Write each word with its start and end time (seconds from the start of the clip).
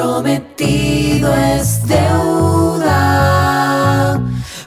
Prometido 0.00 1.34
es 1.34 1.86
deuda. 1.86 2.88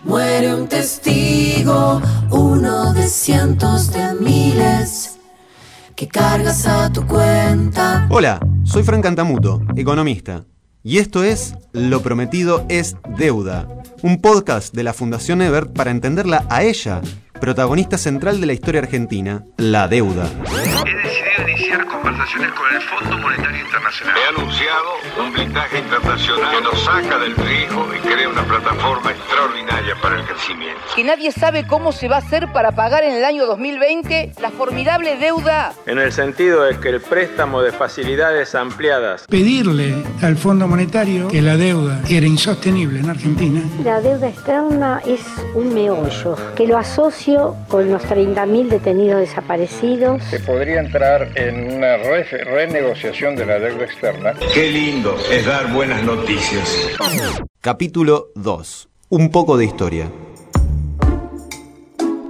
Muere 0.03 0.53
un 0.53 0.67
testigo, 0.67 1.99
uno 2.29 2.93
de 2.93 3.07
cientos 3.07 3.91
de 3.91 4.13
miles 4.19 5.17
que 5.95 6.07
cargas 6.07 6.67
a 6.67 6.91
tu 6.91 7.07
cuenta. 7.07 8.05
Hola, 8.11 8.39
soy 8.63 8.83
Frank 8.83 9.01
Cantamuto, 9.01 9.63
economista. 9.75 10.45
Y 10.83 10.99
esto 10.99 11.23
es 11.23 11.55
Lo 11.71 12.01
Prometido 12.01 12.65
es 12.69 12.95
Deuda, 13.17 13.67
un 14.03 14.21
podcast 14.21 14.75
de 14.75 14.83
la 14.83 14.93
Fundación 14.93 15.41
Ebert 15.41 15.73
para 15.73 15.89
entenderla 15.91 16.45
a 16.49 16.63
ella, 16.63 17.01
protagonista 17.39 17.97
central 17.97 18.39
de 18.39 18.47
la 18.47 18.53
historia 18.53 18.81
argentina, 18.81 19.45
la 19.57 19.87
deuda. 19.87 20.29
He 20.45 20.91
decidido 20.91 21.32
iniciar 21.41 21.85
conversaciones 21.87 22.51
con 22.51 22.75
el 22.75 22.81
Fondo 22.81 23.17
Monetario 23.17 23.61
Internacional. 23.61 24.15
He 24.17 24.39
anunciado 24.39 24.89
un 25.19 25.33
blindaje 25.33 25.79
internacional 25.79 26.55
que 26.55 26.61
nos 26.61 26.83
saca 26.83 27.17
del 27.19 27.35
trigo 27.35 27.89
y 27.93 27.99
crea 27.99 28.29
una 28.29 28.43
plataforma 28.43 29.11
extraordinaria 29.11 29.95
para 30.01 30.19
el 30.19 30.25
crecimiento. 30.25 30.81
que 30.95 31.03
nadie 31.03 31.31
sabe 31.31 31.65
cómo 31.65 31.91
se 31.91 32.07
va 32.07 32.17
a 32.17 32.19
hacer 32.19 32.51
para 32.51 32.73
pagar 32.73 33.03
en 33.03 33.13
el 33.13 33.25
año 33.25 33.45
2020 33.45 34.33
la 34.41 34.51
formidable 34.51 35.17
deuda 35.17 35.73
en 35.85 35.97
el 35.99 36.11
sentido 36.11 36.63
de 36.63 36.79
que 36.79 36.89
el 36.89 37.01
préstamo 37.01 37.61
de 37.61 37.71
facilidades 37.71 38.53
ampliadas 38.55 39.25
pedirle 39.27 39.95
al 40.21 40.37
Fondo 40.37 40.67
Monetario 40.67 41.27
que 41.27 41.41
la 41.41 41.57
deuda 41.57 41.99
era 42.09 42.25
insostenible 42.25 42.99
en 42.99 43.09
Argentina. 43.09 43.61
La 43.83 44.01
deuda 44.01 44.29
externa 44.29 45.01
es 45.05 45.21
un 45.55 45.73
meollo 45.73 46.35
que 46.55 46.67
lo 46.67 46.77
asocio 46.77 47.55
con 47.67 47.91
los 47.91 48.03
30.000 48.03 48.67
detenidos 48.69 49.19
desaparecidos. 49.21 50.23
Se 50.25 50.39
podría 50.39 50.79
entrar 50.79 51.22
en 51.35 51.73
una 51.75 51.97
re- 51.97 52.23
renegociación 52.43 53.35
de 53.35 53.45
la 53.45 53.59
deuda 53.59 53.85
externa. 53.85 54.33
Qué 54.53 54.69
lindo 54.71 55.15
es 55.31 55.45
dar 55.45 55.71
buenas 55.73 56.03
noticias. 56.03 56.69
Capítulo 57.61 58.29
2. 58.35 58.89
Un 59.09 59.29
poco 59.31 59.57
de 59.57 59.65
historia. 59.65 60.09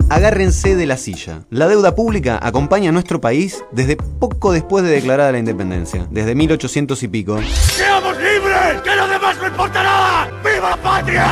Agárrense 0.09 0.75
de 0.75 0.85
la 0.85 0.97
silla. 0.97 1.41
La 1.49 1.67
deuda 1.67 1.95
pública 1.95 2.39
acompaña 2.41 2.89
a 2.89 2.91
nuestro 2.91 3.19
país 3.19 3.63
desde 3.71 3.95
poco 3.97 4.51
después 4.51 4.83
de 4.83 4.91
declarada 4.91 5.31
la 5.31 5.39
independencia, 5.39 6.05
desde 6.11 6.35
1800 6.35 7.01
y 7.01 7.07
pico. 7.07 7.39
¡Seamos 7.41 8.15
libres! 8.17 8.81
¡Que 8.83 8.95
lo 8.95 9.07
demás 9.07 9.37
no 9.41 9.47
importa 9.47 9.81
nada! 9.81 10.29
¡Viva 10.43 10.69
la 10.71 10.77
patria! 10.77 11.25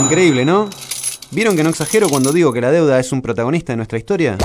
Increíble, 0.00 0.44
¿no? 0.44 0.70
¿Vieron 1.32 1.56
que 1.56 1.64
no 1.64 1.70
exagero 1.70 2.08
cuando 2.08 2.30
digo 2.32 2.52
que 2.52 2.60
la 2.60 2.70
deuda 2.70 3.00
es 3.00 3.10
un 3.10 3.20
protagonista 3.20 3.72
de 3.72 3.78
nuestra 3.78 3.98
historia? 3.98 4.38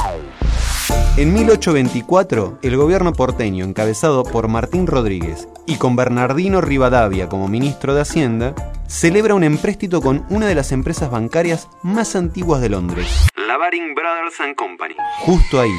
En 1.17 1.33
1824, 1.33 2.59
el 2.61 2.77
gobierno 2.77 3.11
porteño, 3.11 3.65
encabezado 3.65 4.23
por 4.23 4.47
Martín 4.47 4.87
Rodríguez 4.87 5.49
y 5.67 5.75
con 5.75 5.97
Bernardino 5.97 6.61
Rivadavia 6.61 7.27
como 7.27 7.49
ministro 7.49 7.93
de 7.93 8.01
Hacienda, 8.01 8.55
celebra 8.87 9.35
un 9.35 9.43
empréstito 9.43 10.01
con 10.01 10.25
una 10.29 10.47
de 10.47 10.55
las 10.55 10.71
empresas 10.71 11.11
bancarias 11.11 11.67
más 11.83 12.15
antiguas 12.15 12.61
de 12.61 12.69
Londres, 12.69 13.27
la 13.35 13.57
Baring 13.57 13.93
Brothers 13.93 14.39
and 14.39 14.55
Company. 14.55 14.95
Justo 15.19 15.59
ahí, 15.59 15.69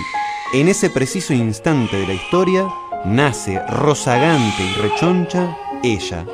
en 0.52 0.68
ese 0.68 0.90
preciso 0.90 1.32
instante 1.32 1.96
de 1.96 2.06
la 2.06 2.14
historia, 2.14 2.66
nace 3.06 3.58
rozagante 3.68 4.62
y 4.62 4.82
rechoncha 4.82 5.56
ella. 5.82 6.26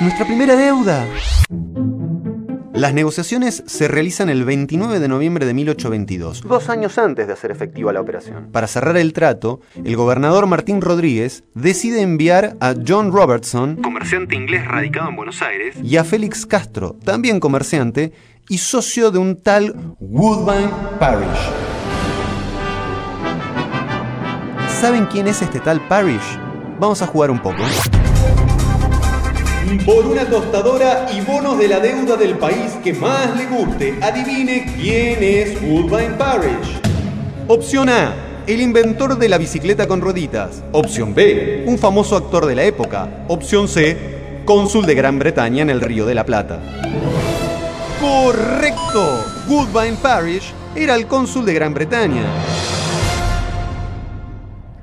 Nuestra 0.00 0.24
primera 0.24 0.54
deuda. 0.54 1.04
Las 2.76 2.92
negociaciones 2.92 3.62
se 3.64 3.88
realizan 3.88 4.28
el 4.28 4.44
29 4.44 5.00
de 5.00 5.08
noviembre 5.08 5.46
de 5.46 5.54
1822, 5.54 6.42
dos 6.42 6.68
años 6.68 6.98
antes 6.98 7.26
de 7.26 7.32
hacer 7.32 7.50
efectiva 7.50 7.90
la 7.90 8.02
operación. 8.02 8.50
Para 8.52 8.66
cerrar 8.66 8.98
el 8.98 9.14
trato, 9.14 9.60
el 9.82 9.96
gobernador 9.96 10.46
Martín 10.46 10.82
Rodríguez 10.82 11.42
decide 11.54 12.02
enviar 12.02 12.58
a 12.60 12.74
John 12.86 13.12
Robertson, 13.12 13.76
comerciante 13.76 14.36
inglés 14.36 14.66
radicado 14.66 15.08
en 15.08 15.16
Buenos 15.16 15.40
Aires, 15.40 15.74
y 15.82 15.96
a 15.96 16.04
Félix 16.04 16.44
Castro, 16.44 16.94
también 17.02 17.40
comerciante 17.40 18.12
y 18.46 18.58
socio 18.58 19.10
de 19.10 19.20
un 19.20 19.42
tal 19.42 19.74
Woodbine 19.98 20.70
Parish. 21.00 21.50
¿Saben 24.68 25.06
quién 25.06 25.28
es 25.28 25.40
este 25.40 25.60
tal 25.60 25.80
Parish? 25.88 26.38
Vamos 26.78 27.00
a 27.00 27.06
jugar 27.06 27.30
un 27.30 27.40
poco. 27.40 27.62
Por 29.84 30.06
una 30.06 30.24
tostadora 30.24 31.08
y 31.12 31.20
bonos 31.22 31.58
de 31.58 31.66
la 31.66 31.80
deuda 31.80 32.16
del 32.16 32.38
país 32.38 32.78
que 32.84 32.92
más 32.92 33.36
le 33.36 33.46
guste, 33.46 33.98
adivine 34.00 34.72
quién 34.76 35.20
es 35.20 35.60
Woodbine 35.60 36.14
Parish. 36.14 36.80
Opción 37.48 37.88
A. 37.88 38.14
El 38.46 38.60
inventor 38.60 39.18
de 39.18 39.28
la 39.28 39.38
bicicleta 39.38 39.88
con 39.88 40.00
rueditas. 40.00 40.62
Opción 40.70 41.16
B. 41.16 41.64
Un 41.66 41.78
famoso 41.78 42.16
actor 42.16 42.46
de 42.46 42.54
la 42.54 42.62
época. 42.62 43.24
Opción 43.26 43.66
C. 43.66 44.42
Cónsul 44.44 44.86
de 44.86 44.94
Gran 44.94 45.18
Bretaña 45.18 45.62
en 45.62 45.70
el 45.70 45.80
Río 45.80 46.06
de 46.06 46.14
la 46.14 46.24
Plata. 46.24 46.60
¡Correcto! 48.00 49.24
Woodbine 49.48 49.96
Parish 50.00 50.54
era 50.76 50.94
el 50.94 51.08
cónsul 51.08 51.44
de 51.44 51.54
Gran 51.54 51.74
Bretaña. 51.74 52.22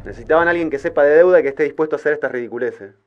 Necesitaban 0.03 0.49
alguien 0.49 0.69
que 0.69 0.77
sepa 0.77 1.03
de 1.03 1.15
deuda 1.15 1.39
y 1.39 1.43
que 1.43 1.49
esté 1.49 1.63
dispuesto 1.63 1.95
a 1.95 1.99
hacer 1.99 2.11
estas 2.11 2.33
ridiculeces 2.33 3.02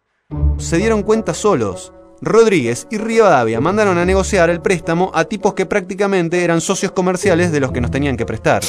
se 0.58 0.76
dieron 0.78 1.02
cuenta 1.02 1.34
solos. 1.34 1.92
Rodríguez 2.20 2.86
y 2.90 2.98
Rivadavia 2.98 3.60
mandaron 3.60 3.98
a 3.98 4.04
negociar 4.06 4.48
el 4.48 4.62
préstamo 4.62 5.10
a 5.14 5.24
tipos 5.24 5.54
que 5.54 5.66
prácticamente 5.66 6.42
eran 6.44 6.60
socios 6.60 6.92
comerciales 6.92 7.52
de 7.52 7.60
los 7.60 7.72
que 7.72 7.80
nos 7.80 7.90
tenían 7.90 8.16
que 8.16 8.24
prestar. 8.24 8.62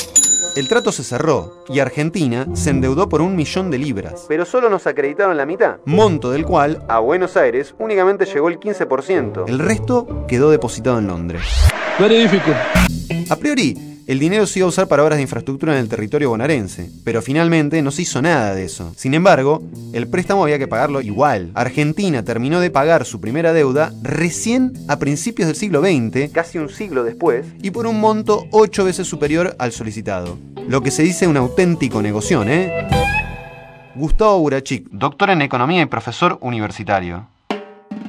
El 0.57 0.67
trato 0.67 0.91
se 0.91 1.03
cerró 1.03 1.63
y 1.69 1.79
Argentina 1.79 2.47
se 2.53 2.71
endeudó 2.71 3.07
por 3.07 3.21
un 3.21 3.35
millón 3.35 3.69
de 3.69 3.77
libras. 3.77 4.25
Pero 4.27 4.43
solo 4.43 4.69
nos 4.69 4.87
acreditaron 4.87 5.37
la 5.37 5.45
mitad, 5.45 5.77
monto 5.85 6.31
del 6.31 6.45
cual 6.45 6.83
a 6.87 6.99
Buenos 6.99 7.37
Aires 7.37 7.75
únicamente 7.77 8.25
llegó 8.25 8.49
el 8.49 8.59
15%. 8.59 9.45
El 9.47 9.59
resto 9.59 10.25
quedó 10.27 10.49
depositado 10.49 10.97
en 10.99 11.07
Londres. 11.07 11.43
A 13.29 13.35
priori, 13.35 13.96
el 14.07 14.19
dinero 14.19 14.47
se 14.47 14.59
iba 14.59 14.65
a 14.65 14.69
usar 14.69 14.87
para 14.87 15.03
obras 15.03 15.17
de 15.17 15.23
infraestructura 15.23 15.73
en 15.73 15.79
el 15.79 15.89
territorio 15.89 16.29
bonaerense, 16.29 16.89
pero 17.03 17.21
finalmente 17.21 17.81
no 17.81 17.91
se 17.91 18.03
hizo 18.03 18.21
nada 18.21 18.55
de 18.55 18.63
eso. 18.63 18.93
Sin 18.95 19.13
embargo, 19.13 19.61
el 19.91 20.07
préstamo 20.07 20.43
había 20.43 20.57
que 20.57 20.67
pagarlo 20.67 21.01
igual. 21.01 21.51
Argentina 21.55 22.23
terminó 22.23 22.61
de 22.61 22.71
pagar 22.71 23.03
su 23.03 23.19
primera 23.19 23.51
deuda 23.51 23.91
recién 24.01 24.71
a 24.87 24.97
principios 24.97 25.47
del 25.47 25.57
siglo 25.57 25.81
XX, 25.81 26.31
casi 26.31 26.57
un 26.57 26.69
siglo 26.69 27.03
después, 27.03 27.45
y 27.61 27.71
por 27.71 27.85
un 27.85 27.99
monto 27.99 28.45
ocho 28.51 28.85
veces 28.85 29.07
superior 29.07 29.57
al 29.59 29.73
solicitado. 29.73 30.37
Lo 30.69 30.81
que 30.81 30.91
se 30.91 31.03
dice 31.03 31.27
un 31.27 31.35
auténtico 31.35 32.01
negoción, 32.01 32.49
¿eh? 32.49 32.87
Gustavo 33.95 34.39
Burachik, 34.39 34.87
doctor 34.89 35.31
en 35.31 35.41
economía 35.41 35.81
y 35.81 35.85
profesor 35.87 36.37
universitario. 36.39 37.27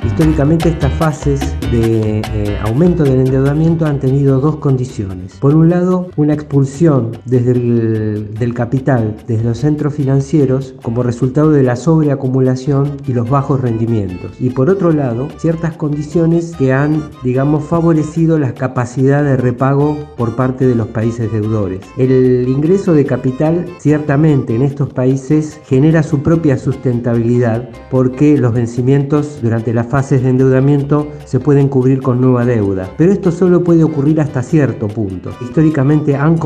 Históricamente 0.09 0.71
estas 0.71 0.93
fases 0.95 1.41
de 1.71 2.21
eh, 2.21 2.59
aumento 2.63 3.05
del 3.05 3.21
endeudamiento 3.21 3.87
han 3.87 4.01
tenido 4.01 4.41
dos 4.41 4.57
condiciones. 4.57 5.35
Por 5.37 5.55
un 5.55 5.69
lado, 5.69 6.09
una 6.17 6.33
expulsión 6.33 7.13
desde 7.27 7.53
el, 7.53 8.35
del 8.35 8.55
capital, 8.55 9.17
desde 9.29 9.45
los 9.45 9.59
centros 9.59 9.95
financieros, 9.95 10.75
como 10.83 11.03
resultado 11.03 11.51
de 11.51 11.63
la 11.63 11.77
sobreacumulación 11.77 12.97
y 13.07 13.13
los 13.13 13.29
bajos 13.29 13.61
rendimientos. 13.61 14.33
Y 14.41 14.51
por 14.51 14.71
otro 14.71 14.93
lado, 14.93 15.29
ciertas 15.37 15.77
condiciones 15.77 16.57
que 16.57 16.73
han, 16.73 17.11
digamos, 17.23 17.65
favorecido 17.65 18.39
la 18.39 18.55
capacidad 18.55 19.23
de 19.23 19.37
repago 19.37 19.97
por 20.17 20.35
parte 20.35 20.67
de 20.67 20.75
los 20.75 20.89
países 20.89 21.31
deudores. 21.31 21.81
El 21.99 22.49
ingreso 22.49 22.95
de 22.95 23.05
capital 23.05 23.67
ciertamente 23.79 24.55
en 24.55 24.63
estos 24.63 24.93
países 24.93 25.61
genera 25.67 26.03
su 26.03 26.23
propia 26.23 26.57
sustentabilidad 26.57 27.69
porque 27.91 28.39
los 28.39 28.55
vencimientos 28.55 29.41
durante 29.43 29.75
las 29.75 29.87
fases 29.99 30.23
de 30.23 30.31
endeudamiento 30.31 31.09
se 31.25 31.41
pueden 31.41 31.67
cubrir 31.67 32.01
con 32.01 32.21
nueva 32.21 32.45
deuda. 32.45 32.89
Pero 32.97 33.11
esto 33.11 33.33
solo 33.33 33.65
puede 33.65 33.83
ocurrir 33.83 34.21
hasta 34.21 34.45
cierto 34.45 34.87
punto. 34.87 35.33
Históricamente 35.41 36.15
han, 36.15 36.39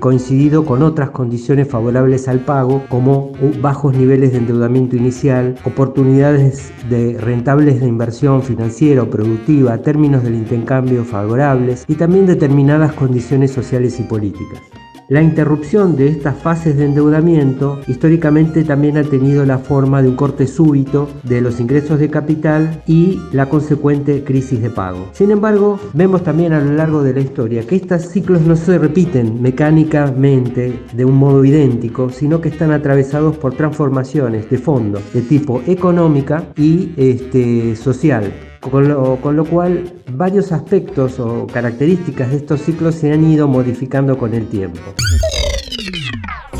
coincidido 0.00 0.64
con 0.64 0.82
otras 0.82 1.10
condiciones 1.10 1.68
favorables 1.68 2.26
al 2.26 2.40
pago, 2.40 2.82
como 2.88 3.30
bajos 3.60 3.96
niveles 3.96 4.32
de 4.32 4.38
endeudamiento 4.38 4.96
inicial, 4.96 5.54
oportunidades 5.64 6.72
de 6.88 7.16
rentables 7.16 7.78
de 7.78 7.86
inversión 7.86 8.42
financiera 8.42 9.04
o 9.04 9.08
productiva, 9.08 9.78
términos 9.78 10.24
del 10.24 10.34
intercambio 10.34 11.04
favorables 11.04 11.84
y 11.86 11.94
también 11.94 12.26
determinadas 12.26 12.92
condiciones 12.94 13.52
sociales 13.52 14.00
y 14.00 14.02
políticas. 14.02 14.79
La 15.10 15.22
interrupción 15.22 15.96
de 15.96 16.06
estas 16.06 16.36
fases 16.36 16.76
de 16.76 16.84
endeudamiento 16.84 17.80
históricamente 17.88 18.62
también 18.62 18.96
ha 18.96 19.02
tenido 19.02 19.44
la 19.44 19.58
forma 19.58 20.02
de 20.02 20.08
un 20.08 20.14
corte 20.14 20.46
súbito 20.46 21.08
de 21.24 21.40
los 21.40 21.58
ingresos 21.58 21.98
de 21.98 22.08
capital 22.08 22.80
y 22.86 23.18
la 23.32 23.48
consecuente 23.48 24.22
crisis 24.22 24.62
de 24.62 24.70
pago. 24.70 25.08
Sin 25.12 25.32
embargo, 25.32 25.80
vemos 25.94 26.22
también 26.22 26.52
a 26.52 26.60
lo 26.60 26.74
largo 26.74 27.02
de 27.02 27.12
la 27.12 27.22
historia 27.22 27.66
que 27.66 27.74
estos 27.74 28.02
ciclos 28.02 28.42
no 28.42 28.54
se 28.54 28.78
repiten 28.78 29.42
mecánicamente 29.42 30.78
de 30.92 31.04
un 31.04 31.16
modo 31.16 31.44
idéntico, 31.44 32.10
sino 32.10 32.40
que 32.40 32.50
están 32.50 32.70
atravesados 32.70 33.36
por 33.36 33.54
transformaciones 33.54 34.48
de 34.48 34.58
fondo 34.58 35.02
de 35.12 35.22
tipo 35.22 35.60
económica 35.66 36.44
y 36.56 36.92
este, 36.96 37.74
social. 37.74 38.32
Con 38.60 38.88
lo, 38.88 39.16
con 39.16 39.36
lo, 39.36 39.44
cual 39.44 40.02
varios 40.12 40.52
aspectos 40.52 41.18
o 41.18 41.46
características 41.46 42.30
de 42.30 42.36
estos 42.36 42.60
ciclos 42.60 42.94
se 42.94 43.12
han 43.12 43.24
ido 43.24 43.48
modificando 43.48 44.18
con 44.18 44.34
el 44.34 44.48
tiempo. 44.48 44.80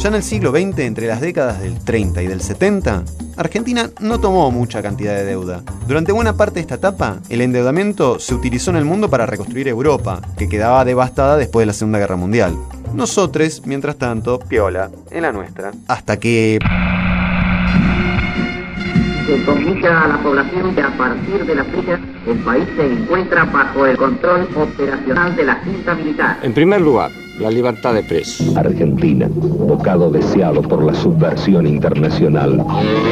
Ya 0.01 0.09
en 0.09 0.15
el 0.15 0.23
siglo 0.23 0.51
XX, 0.51 0.79
entre 0.79 1.07
las 1.07 1.21
décadas 1.21 1.61
del 1.61 1.79
30 1.79 2.23
y 2.23 2.27
del 2.27 2.41
70, 2.41 3.05
Argentina 3.37 3.91
no 4.01 4.19
tomó 4.19 4.51
mucha 4.51 4.81
cantidad 4.81 5.15
de 5.15 5.25
deuda. 5.25 5.63
Durante 5.87 6.11
buena 6.13 6.39
parte 6.39 6.55
de 6.55 6.61
esta 6.61 6.77
etapa, 6.77 7.19
el 7.29 7.43
endeudamiento 7.43 8.19
se 8.19 8.35
utilizó 8.35 8.71
en 8.71 8.79
el 8.79 8.87
mundo 8.87 9.11
para 9.11 9.27
reconstruir 9.27 9.69
Europa, 9.69 10.23
que 10.39 10.49
quedaba 10.49 10.87
devastada 10.87 11.37
después 11.37 11.63
de 11.63 11.67
la 11.67 11.73
Segunda 11.75 11.99
Guerra 11.99 12.17
Mundial. 12.17 12.57
Nosotros, 12.95 13.61
mientras 13.67 13.97
tanto, 13.97 14.39
piola, 14.39 14.91
en 15.11 15.21
la 15.21 15.33
nuestra. 15.33 15.73
Hasta 15.87 16.19
que 16.19 16.59
se 19.31 19.45
comunica 19.45 20.03
a 20.03 20.09
la 20.09 20.19
población 20.19 20.75
que 20.75 20.83
a 20.83 20.91
partir 20.97 21.45
de 21.47 21.55
la 21.55 21.65
fecha 21.65 22.01
el 22.27 22.39
país 22.39 22.65
se 22.77 22.85
encuentra 22.85 23.45
bajo 23.45 23.87
el 23.87 23.97
control 23.97 24.49
operacional 24.57 25.37
de 25.37 25.45
la 25.45 25.55
Junta 25.65 25.95
Militar. 25.95 26.39
En 26.43 26.53
primer 26.53 26.81
lugar, 26.81 27.13
la 27.41 27.51
libertad 27.51 27.95
de 27.95 28.03
presos. 28.03 28.55
Argentina, 28.57 29.27
bocado 29.31 30.11
deseado 30.11 30.63
por 30.63 30.85
la 30.85 30.95
subversión 30.95 31.67
internacional, 31.67 32.65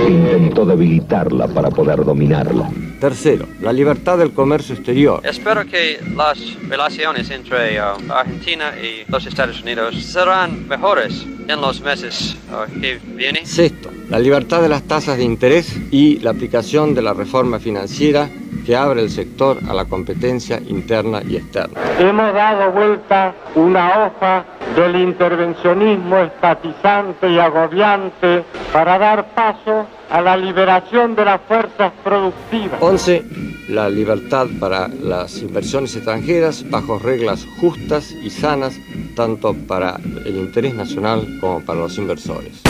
intentó 0.07 0.67
debilitarla 0.67 1.49
para 1.49 1.71
poder 1.71 2.05
dominarla. 2.05 2.71
Tercero, 3.01 3.47
la 3.61 3.73
libertad 3.73 4.19
del 4.19 4.33
comercio 4.33 4.75
exterior. 4.75 5.21
Espero 5.25 5.65
que 5.65 5.99
las 6.17 6.39
relaciones 6.69 7.31
entre 7.31 7.81
uh, 7.81 8.13
Argentina 8.13 8.75
y 8.77 9.11
los 9.11 9.25
Estados 9.25 9.63
Unidos 9.63 9.95
serán 10.03 10.69
mejores 10.69 11.25
en 11.47 11.61
los 11.61 11.81
meses 11.81 12.37
uh, 12.51 12.81
que 12.81 12.99
vienen. 13.15 13.47
Sexto, 13.47 13.91
la 14.11 14.19
libertad 14.19 14.61
de 14.61 14.69
las 14.69 14.83
tasas 14.83 15.17
de 15.17 15.25
interés 15.25 15.75
y 15.91 16.19
la 16.19 16.31
aplicación 16.31 16.95
de 16.95 17.03
la 17.03 17.15
reforma 17.15 17.61
financiera 17.61 18.29
que 18.69 18.77
abre 18.77 19.01
el 19.01 19.09
sector 19.09 19.57
a 19.67 19.73
la 19.73 19.87
competencia 19.87 20.61
interna 20.69 21.23
y 21.27 21.37
externa. 21.37 21.81
Hemos 21.99 22.35
dado 22.35 22.71
vuelta 22.71 23.35
una 23.55 23.89
hoja 24.05 24.45
del 24.77 24.95
intervencionismo 24.97 26.19
estatizante 26.19 27.31
y 27.31 27.39
agobiante 27.39 28.45
para 28.71 28.99
dar 28.99 29.35
paso 29.35 29.87
a 30.11 30.21
la 30.21 30.37
liberación 30.37 31.17
de 31.17 31.25
las 31.25 31.41
fuerzas 31.49 31.95
productivas. 32.05 32.77
11. 32.83 33.25
La 33.71 33.89
libertad 33.89 34.47
para 34.61 34.89
las 34.89 35.41
inversiones 35.41 35.97
extranjeras 35.97 36.69
bajo 36.69 36.99
reglas 36.99 37.47
justas 37.63 38.13
y 38.13 38.29
sanas, 38.29 38.79
tanto 39.17 39.55
para 39.67 39.97
el 40.27 40.37
interés 40.37 40.75
nacional 40.75 41.27
como 41.41 41.61
para 41.61 41.79
los 41.81 41.97
inversores. 41.97 42.61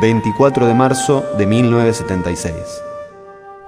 24 0.00 0.66
de 0.66 0.72
marzo 0.72 1.22
de 1.36 1.44
1976 1.44 2.91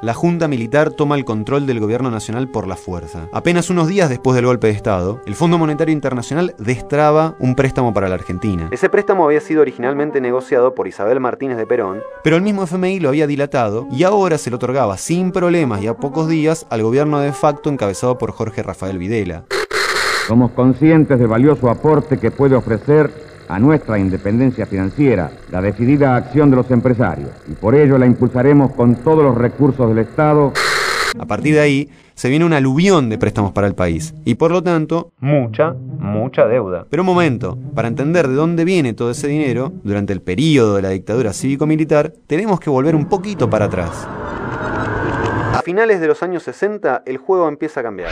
la 0.04 0.12
Junta 0.12 0.48
Militar 0.48 0.90
toma 0.90 1.16
el 1.16 1.24
control 1.24 1.66
del 1.66 1.80
gobierno 1.80 2.10
nacional 2.10 2.48
por 2.48 2.68
la 2.68 2.76
fuerza. 2.76 3.26
Apenas 3.32 3.70
unos 3.70 3.88
días 3.88 4.10
después 4.10 4.36
del 4.36 4.44
golpe 4.44 4.66
de 4.66 4.74
Estado, 4.74 5.22
el 5.24 5.34
Fondo 5.34 5.56
Monetario 5.56 5.94
Internacional 5.94 6.54
destraba 6.58 7.36
un 7.38 7.54
préstamo 7.54 7.94
para 7.94 8.10
la 8.10 8.16
Argentina. 8.16 8.68
Ese 8.70 8.90
préstamo 8.90 9.24
había 9.24 9.40
sido 9.40 9.62
originalmente 9.62 10.20
negociado 10.20 10.74
por 10.74 10.88
Isabel 10.88 11.20
Martínez 11.20 11.56
de 11.56 11.66
Perón, 11.66 12.02
pero 12.22 12.36
el 12.36 12.42
mismo 12.42 12.64
FMI 12.64 13.00
lo 13.00 13.08
había 13.08 13.26
dilatado 13.26 13.88
y 13.90 14.02
ahora 14.02 14.36
se 14.36 14.50
lo 14.50 14.56
otorgaba 14.56 14.98
sin 14.98 15.32
problemas 15.32 15.82
y 15.82 15.86
a 15.86 15.94
pocos 15.94 16.28
días 16.28 16.66
al 16.68 16.82
gobierno 16.82 17.20
de 17.20 17.32
facto 17.32 17.70
encabezado 17.70 18.18
por 18.18 18.32
Jorge 18.32 18.62
Rafael 18.62 18.98
Videla. 18.98 19.44
Somos 20.28 20.50
conscientes 20.50 21.18
del 21.18 21.28
valioso 21.28 21.70
aporte 21.70 22.18
que 22.18 22.30
puede 22.30 22.56
ofrecer 22.56 23.23
a 23.48 23.58
nuestra 23.58 23.98
independencia 23.98 24.66
financiera 24.66 25.30
la 25.50 25.60
decidida 25.60 26.16
acción 26.16 26.50
de 26.50 26.56
los 26.56 26.70
empresarios 26.70 27.30
y 27.48 27.52
por 27.52 27.74
ello 27.74 27.98
la 27.98 28.06
impulsaremos 28.06 28.72
con 28.72 28.96
todos 28.96 29.22
los 29.22 29.36
recursos 29.36 29.88
del 29.88 29.98
Estado. 29.98 30.52
A 31.18 31.26
partir 31.26 31.54
de 31.54 31.60
ahí 31.60 31.88
se 32.14 32.28
viene 32.28 32.44
una 32.44 32.56
aluvión 32.56 33.08
de 33.08 33.18
préstamos 33.18 33.52
para 33.52 33.66
el 33.66 33.74
país 33.74 34.14
y 34.24 34.34
por 34.34 34.50
lo 34.50 34.62
tanto 34.62 35.12
mucha, 35.20 35.74
mucha 35.98 36.46
deuda. 36.46 36.86
Pero 36.88 37.02
un 37.02 37.06
momento, 37.06 37.58
para 37.74 37.88
entender 37.88 38.28
de 38.28 38.34
dónde 38.34 38.64
viene 38.64 38.94
todo 38.94 39.10
ese 39.10 39.28
dinero, 39.28 39.72
durante 39.82 40.12
el 40.12 40.20
periodo 40.20 40.76
de 40.76 40.82
la 40.82 40.90
dictadura 40.90 41.32
cívico-militar, 41.32 42.12
tenemos 42.26 42.60
que 42.60 42.70
volver 42.70 42.96
un 42.96 43.06
poquito 43.06 43.48
para 43.50 43.66
atrás. 43.66 44.08
A 45.54 45.62
finales 45.64 46.00
de 46.00 46.08
los 46.08 46.22
años 46.22 46.42
60 46.42 47.02
el 47.06 47.18
juego 47.18 47.48
empieza 47.48 47.80
a 47.80 47.82
cambiar. 47.82 48.10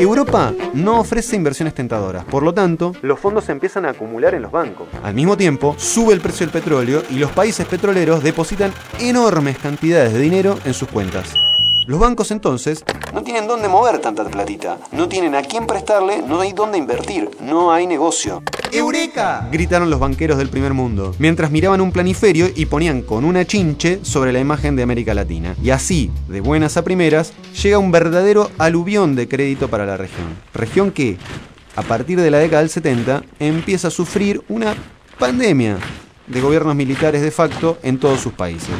Europa 0.00 0.54
no 0.72 0.98
ofrece 0.98 1.36
inversiones 1.36 1.74
tentadoras, 1.74 2.24
por 2.24 2.42
lo 2.42 2.54
tanto, 2.54 2.94
los 3.02 3.20
fondos 3.20 3.44
se 3.44 3.52
empiezan 3.52 3.84
a 3.84 3.90
acumular 3.90 4.34
en 4.34 4.40
los 4.40 4.50
bancos. 4.50 4.88
Al 5.02 5.12
mismo 5.12 5.36
tiempo, 5.36 5.74
sube 5.76 6.14
el 6.14 6.22
precio 6.22 6.46
del 6.46 6.54
petróleo 6.54 7.02
y 7.10 7.16
los 7.16 7.30
países 7.32 7.66
petroleros 7.66 8.22
depositan 8.22 8.72
enormes 8.98 9.58
cantidades 9.58 10.14
de 10.14 10.20
dinero 10.20 10.58
en 10.64 10.72
sus 10.72 10.88
cuentas. 10.88 11.34
Los 11.86 12.00
bancos 12.00 12.30
entonces 12.30 12.82
no 13.12 13.22
tienen 13.22 13.46
dónde 13.46 13.68
mover 13.68 13.98
tanta 13.98 14.24
platita, 14.24 14.78
no 14.92 15.06
tienen 15.06 15.34
a 15.34 15.42
quién 15.42 15.66
prestarle, 15.66 16.22
no 16.22 16.40
hay 16.40 16.54
dónde 16.54 16.78
invertir, 16.78 17.28
no 17.42 17.70
hay 17.70 17.86
negocio. 17.86 18.42
¡Eureka! 18.72 19.48
gritaron 19.50 19.90
los 19.90 19.98
banqueros 19.98 20.38
del 20.38 20.48
primer 20.48 20.74
mundo, 20.74 21.14
mientras 21.18 21.50
miraban 21.50 21.80
un 21.80 21.92
planiferio 21.92 22.48
y 22.54 22.66
ponían 22.66 23.02
con 23.02 23.24
una 23.24 23.44
chinche 23.44 24.00
sobre 24.02 24.32
la 24.32 24.40
imagen 24.40 24.76
de 24.76 24.82
América 24.82 25.14
Latina. 25.14 25.54
Y 25.62 25.70
así, 25.70 26.10
de 26.28 26.40
buenas 26.40 26.76
a 26.76 26.84
primeras, 26.84 27.32
llega 27.62 27.78
un 27.78 27.90
verdadero 27.90 28.50
aluvión 28.58 29.16
de 29.16 29.28
crédito 29.28 29.68
para 29.68 29.86
la 29.86 29.96
región. 29.96 30.28
Región 30.54 30.92
que, 30.92 31.18
a 31.76 31.82
partir 31.82 32.20
de 32.20 32.30
la 32.30 32.38
década 32.38 32.62
del 32.62 32.70
70, 32.70 33.22
empieza 33.38 33.88
a 33.88 33.90
sufrir 33.90 34.42
una 34.48 34.74
pandemia 35.18 35.78
de 36.26 36.40
gobiernos 36.40 36.76
militares 36.76 37.22
de 37.22 37.30
facto 37.30 37.78
en 37.82 37.98
todos 37.98 38.20
sus 38.20 38.32
países. 38.32 38.74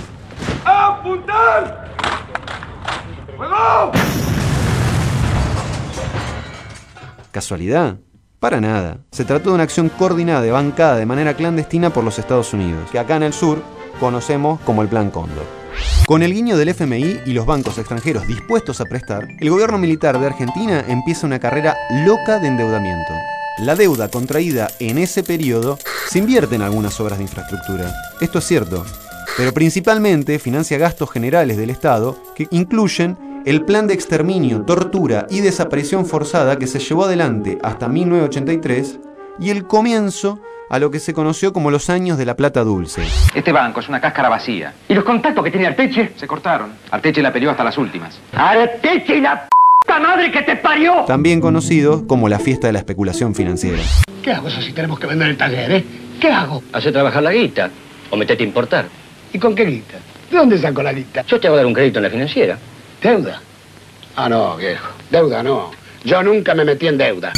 ¡Apuntar! 0.64 1.90
¿Casualidad? 7.32 7.98
Para 8.40 8.58
nada. 8.58 9.04
Se 9.12 9.26
trató 9.26 9.50
de 9.50 9.56
una 9.56 9.64
acción 9.64 9.90
coordinada 9.90 10.46
y 10.46 10.50
bancada 10.50 10.96
de 10.96 11.04
manera 11.04 11.34
clandestina 11.34 11.90
por 11.90 12.04
los 12.04 12.18
Estados 12.18 12.54
Unidos, 12.54 12.88
que 12.90 12.99
acá 12.99 13.16
en 13.16 13.25
el 13.25 13.35
sur 13.35 13.62
conocemos 14.00 14.59
como 14.62 14.80
el 14.80 14.88
Plan 14.88 15.11
Cóndor. 15.11 15.44
Con 16.06 16.23
el 16.23 16.32
guiño 16.32 16.56
del 16.56 16.70
FMI 16.70 17.20
y 17.26 17.32
los 17.35 17.44
bancos 17.44 17.76
extranjeros 17.76 18.26
dispuestos 18.26 18.80
a 18.80 18.87
prestar, 18.87 19.28
el 19.38 19.50
gobierno 19.50 19.76
militar 19.76 20.18
de 20.18 20.26
Argentina 20.26 20.82
empieza 20.88 21.26
una 21.26 21.38
carrera 21.38 21.76
loca 22.06 22.38
de 22.38 22.49
endeudamiento. 22.49 23.12
La 23.59 23.76
deuda 23.76 24.09
contraída 24.09 24.70
en 24.78 24.97
ese 24.97 25.23
periodo 25.23 25.78
se 26.09 26.18
invierte 26.18 26.54
en 26.54 26.62
algunas 26.62 26.99
obras 26.99 27.18
de 27.18 27.25
infraestructura. 27.25 27.92
Esto 28.23 28.38
es 28.38 28.47
cierto, 28.47 28.87
pero 29.37 29.52
principalmente 29.52 30.38
financia 30.38 30.78
gastos 30.78 31.11
generales 31.11 31.59
del 31.59 31.68
Estado 31.68 32.16
que 32.35 32.49
incluyen 32.50 33.18
el 33.47 33.62
plan 33.64 33.87
de 33.87 33.94
exterminio, 33.94 34.62
tortura 34.62 35.26
y 35.30 35.40
desaparición 35.40 36.06
forzada 36.06 36.59
que 36.59 36.66
se 36.66 36.78
llevó 36.78 37.04
adelante 37.04 37.59
hasta 37.62 37.88
1983 37.88 39.00
y 39.38 39.50
el 39.50 39.66
comienzo 39.66 40.38
a 40.68 40.78
lo 40.78 40.90
que 40.90 41.00
se 41.00 41.14
conoció 41.14 41.52
como 41.52 41.70
los 41.70 41.90
años 41.90 42.18
de 42.18 42.26
la 42.26 42.37
plata 42.37 42.62
dulce. 42.62 43.02
Este 43.35 43.50
banco 43.50 43.80
es 43.80 43.88
una 43.88 44.00
cáscara 44.00 44.28
vacía. 44.28 44.73
¿Y 44.88 44.94
los 44.94 45.04
contactos 45.04 45.42
que 45.42 45.50
tenía 45.50 45.68
Arteche? 45.68 46.12
Se 46.16 46.26
cortaron. 46.26 46.73
Arteche 46.90 47.23
la 47.23 47.32
peleó 47.32 47.50
hasta 47.50 47.64
las 47.64 47.76
últimas. 47.76 48.20
¡Arteche 48.32 49.16
y 49.16 49.20
la 49.20 49.49
p 49.49 50.00
madre 50.00 50.30
que 50.30 50.42
te 50.42 50.56
parió! 50.56 51.04
También 51.06 51.40
conocido 51.40 52.06
como 52.06 52.28
la 52.28 52.38
fiesta 52.38 52.68
de 52.68 52.75
la 52.75 52.78
especulación 52.80 53.35
financiera. 53.35 53.82
¿Qué 54.23 54.32
hago 54.32 54.49
si 54.50 54.73
tenemos 54.73 55.00
que 55.00 55.06
vender 55.06 55.28
el 55.28 55.37
taller, 55.37 55.73
eh? 55.73 55.85
¿Qué 56.20 56.28
hago? 56.28 56.62
Hace 56.73 56.92
trabajar 56.92 57.23
la 57.23 57.32
guita 57.32 57.70
o 58.11 58.16
metete 58.16 58.44
a 58.44 58.47
importar. 58.47 58.87
¿Y 59.32 59.38
con 59.38 59.54
qué 59.54 59.64
guita? 59.64 59.97
¿De 60.30 60.37
dónde 60.37 60.59
saco 60.59 60.82
la 60.82 60.92
guita? 60.92 61.25
Yo 61.26 61.40
te 61.40 61.49
hago 61.49 61.56
dar 61.56 61.66
un 61.66 61.73
crédito 61.73 61.99
en 61.99 62.02
la 62.04 62.11
financiera. 62.11 62.59
¿Deuda? 63.02 63.40
Ah, 64.14 64.28
no, 64.28 64.57
viejo. 64.57 64.88
Deuda 65.11 65.42
no. 65.42 65.71
Yo 66.04 66.23
nunca 66.23 66.54
me 66.54 66.66
metí 66.66 66.87
en 66.87 66.99
deuda. 66.99 67.33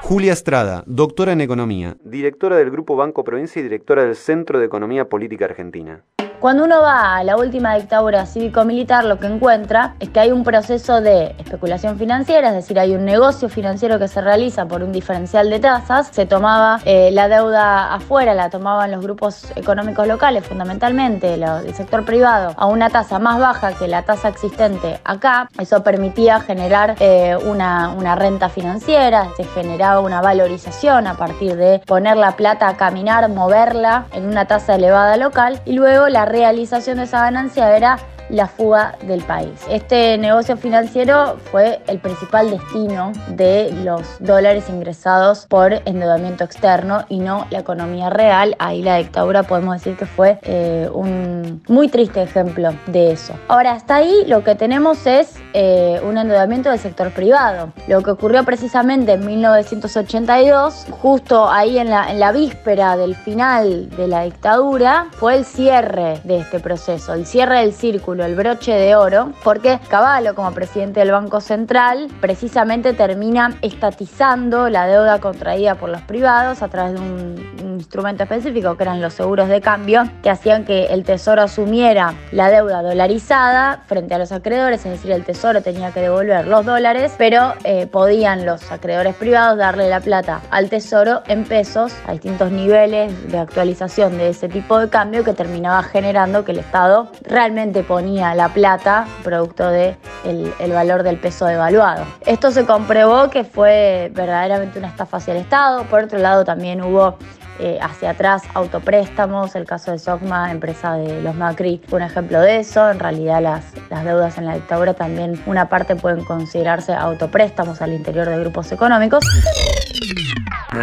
Julia 0.00 0.32
Estrada, 0.32 0.82
doctora 0.86 1.32
en 1.32 1.40
economía, 1.40 1.96
directora 2.02 2.56
del 2.56 2.70
Grupo 2.70 2.96
Banco 2.96 3.22
Provincia 3.22 3.60
y 3.60 3.62
directora 3.62 4.04
del 4.04 4.16
Centro 4.16 4.58
de 4.58 4.66
Economía 4.66 5.08
Política 5.08 5.44
Argentina. 5.44 6.02
Cuando 6.40 6.62
uno 6.62 6.80
va 6.80 7.16
a 7.16 7.24
la 7.24 7.36
última 7.36 7.74
dictadura 7.74 8.24
cívico-militar, 8.24 9.04
lo 9.04 9.18
que 9.18 9.26
encuentra 9.26 9.96
es 9.98 10.08
que 10.10 10.20
hay 10.20 10.30
un 10.30 10.44
proceso 10.44 11.00
de 11.00 11.34
especulación 11.36 11.98
financiera, 11.98 12.50
es 12.50 12.54
decir, 12.54 12.78
hay 12.78 12.94
un 12.94 13.04
negocio 13.04 13.48
financiero 13.48 13.98
que 13.98 14.06
se 14.06 14.20
realiza 14.20 14.66
por 14.66 14.84
un 14.84 14.92
diferencial 14.92 15.50
de 15.50 15.58
tasas, 15.58 16.10
se 16.12 16.26
tomaba 16.26 16.78
eh, 16.84 17.10
la 17.10 17.26
deuda 17.26 17.92
afuera, 17.92 18.34
la 18.34 18.50
tomaban 18.50 18.92
los 18.92 19.02
grupos 19.02 19.50
económicos 19.56 20.06
locales, 20.06 20.46
fundamentalmente 20.46 21.34
el 21.34 21.74
sector 21.74 22.04
privado, 22.04 22.54
a 22.56 22.66
una 22.66 22.88
tasa 22.88 23.18
más 23.18 23.40
baja 23.40 23.72
que 23.72 23.88
la 23.88 24.02
tasa 24.02 24.28
existente 24.28 25.00
acá. 25.02 25.48
Eso 25.58 25.82
permitía 25.82 26.38
generar 26.38 26.94
eh, 27.00 27.36
una, 27.46 27.88
una 27.88 28.14
renta 28.14 28.48
financiera, 28.48 29.26
se 29.36 29.42
generaba 29.42 29.98
una 29.98 30.20
valorización 30.20 31.08
a 31.08 31.14
partir 31.14 31.56
de 31.56 31.80
poner 31.80 32.16
la 32.16 32.36
plata 32.36 32.68
a 32.68 32.76
caminar, 32.76 33.28
moverla 33.28 34.04
en 34.12 34.28
una 34.28 34.46
tasa 34.46 34.76
elevada 34.76 35.16
local 35.16 35.60
y 35.64 35.72
luego 35.72 36.08
la 36.08 36.27
realización 36.28 36.98
de 36.98 37.04
esa 37.04 37.22
ganancia 37.22 37.76
era 37.76 37.98
la 38.28 38.46
fuga 38.46 38.96
del 39.06 39.22
país. 39.22 39.50
Este 39.70 40.18
negocio 40.18 40.56
financiero 40.56 41.36
fue 41.50 41.80
el 41.86 41.98
principal 41.98 42.50
destino 42.50 43.12
de 43.28 43.72
los 43.84 44.02
dólares 44.20 44.68
ingresados 44.68 45.46
por 45.46 45.72
endeudamiento 45.84 46.44
externo 46.44 47.04
y 47.08 47.20
no 47.20 47.46
la 47.50 47.60
economía 47.60 48.10
real. 48.10 48.56
Ahí 48.58 48.82
la 48.82 48.96
dictadura 48.96 49.42
podemos 49.42 49.74
decir 49.74 49.96
que 49.96 50.06
fue 50.06 50.38
eh, 50.42 50.88
un 50.92 51.62
muy 51.68 51.88
triste 51.88 52.22
ejemplo 52.22 52.70
de 52.86 53.12
eso. 53.12 53.34
Ahora, 53.48 53.72
hasta 53.72 53.96
ahí 53.96 54.24
lo 54.26 54.44
que 54.44 54.54
tenemos 54.54 55.06
es 55.06 55.34
eh, 55.54 56.00
un 56.06 56.18
endeudamiento 56.18 56.70
del 56.70 56.78
sector 56.78 57.10
privado. 57.12 57.72
Lo 57.86 58.02
que 58.02 58.10
ocurrió 58.10 58.44
precisamente 58.44 59.12
en 59.12 59.26
1982, 59.26 60.86
justo 60.90 61.48
ahí 61.48 61.78
en 61.78 61.90
la, 61.90 62.10
en 62.10 62.20
la 62.20 62.32
víspera 62.32 62.96
del 62.96 63.14
final 63.14 63.90
de 63.90 64.08
la 64.08 64.22
dictadura, 64.24 65.06
fue 65.12 65.36
el 65.36 65.44
cierre 65.44 66.20
de 66.24 66.38
este 66.38 66.60
proceso, 66.60 67.14
el 67.14 67.26
cierre 67.26 67.60
del 67.60 67.72
círculo, 67.72 68.17
el 68.24 68.34
broche 68.34 68.72
de 68.72 68.94
oro, 68.94 69.32
porque 69.44 69.78
Cavallo, 69.88 70.34
como 70.34 70.52
presidente 70.52 71.00
del 71.00 71.12
Banco 71.12 71.40
Central, 71.40 72.08
precisamente 72.20 72.92
termina 72.92 73.56
estatizando 73.62 74.68
la 74.68 74.86
deuda 74.86 75.20
contraída 75.20 75.74
por 75.74 75.90
los 75.90 76.02
privados 76.02 76.62
a 76.62 76.68
través 76.68 76.94
de 76.94 77.00
un, 77.00 77.48
un 77.64 77.74
instrumento 77.74 78.22
específico 78.22 78.76
que 78.76 78.82
eran 78.82 79.00
los 79.00 79.14
seguros 79.14 79.48
de 79.48 79.60
cambio, 79.60 80.02
que 80.22 80.30
hacían 80.30 80.64
que 80.64 80.86
el 80.86 81.04
Tesoro 81.04 81.42
asumiera 81.42 82.14
la 82.32 82.50
deuda 82.50 82.82
dolarizada 82.82 83.82
frente 83.86 84.14
a 84.14 84.18
los 84.18 84.32
acreedores, 84.32 84.84
es 84.84 84.92
decir, 84.92 85.12
el 85.12 85.24
Tesoro 85.24 85.62
tenía 85.62 85.92
que 85.92 86.00
devolver 86.00 86.46
los 86.46 86.64
dólares, 86.64 87.12
pero 87.18 87.54
eh, 87.64 87.86
podían 87.86 88.46
los 88.46 88.70
acreedores 88.70 89.14
privados 89.14 89.58
darle 89.58 89.88
la 89.88 90.00
plata 90.00 90.40
al 90.50 90.68
Tesoro 90.68 91.22
en 91.26 91.44
pesos 91.44 91.92
a 92.06 92.12
distintos 92.12 92.50
niveles 92.50 93.30
de 93.30 93.38
actualización 93.38 94.18
de 94.18 94.30
ese 94.30 94.48
tipo 94.48 94.78
de 94.78 94.88
cambio 94.88 95.24
que 95.24 95.32
terminaba 95.32 95.82
generando 95.82 96.44
que 96.44 96.52
el 96.52 96.58
Estado 96.58 97.10
realmente 97.22 97.82
ponía 97.82 98.07
la 98.16 98.48
plata 98.48 99.06
producto 99.22 99.68
de 99.68 99.96
el, 100.24 100.72
valor 100.72 101.02
del 101.02 101.18
peso 101.18 101.46
devaluado. 101.46 102.04
Esto 102.26 102.50
se 102.50 102.64
comprobó 102.64 103.30
que 103.30 103.44
fue 103.44 104.10
verdaderamente 104.14 104.78
una 104.78 104.88
estafa 104.88 105.18
hacia 105.18 105.34
el 105.34 105.40
Estado. 105.40 105.84
Por 105.84 106.04
otro 106.04 106.18
lado, 106.18 106.44
también 106.44 106.82
hubo 106.82 107.16
eh, 107.58 107.78
hacia 107.80 108.10
atrás 108.10 108.42
autopréstamos, 108.54 109.54
el 109.56 109.64
caso 109.64 109.90
de 109.90 109.98
Sogma, 109.98 110.50
empresa 110.50 110.94
de 110.94 111.22
los 111.22 111.34
Macri, 111.34 111.82
un 111.90 112.02
ejemplo 112.02 112.40
de 112.40 112.58
eso. 112.58 112.90
En 112.90 112.98
realidad 112.98 113.42
las, 113.42 113.64
las 113.90 114.04
deudas 114.04 114.38
en 114.38 114.46
la 114.46 114.54
dictadura 114.54 114.94
también 114.94 115.40
una 115.46 115.68
parte 115.68 115.96
pueden 115.96 116.24
considerarse 116.24 116.92
autopréstamos 116.94 117.82
al 117.82 117.92
interior 117.92 118.28
de 118.28 118.38
grupos 118.38 118.70
económicos. 118.72 119.24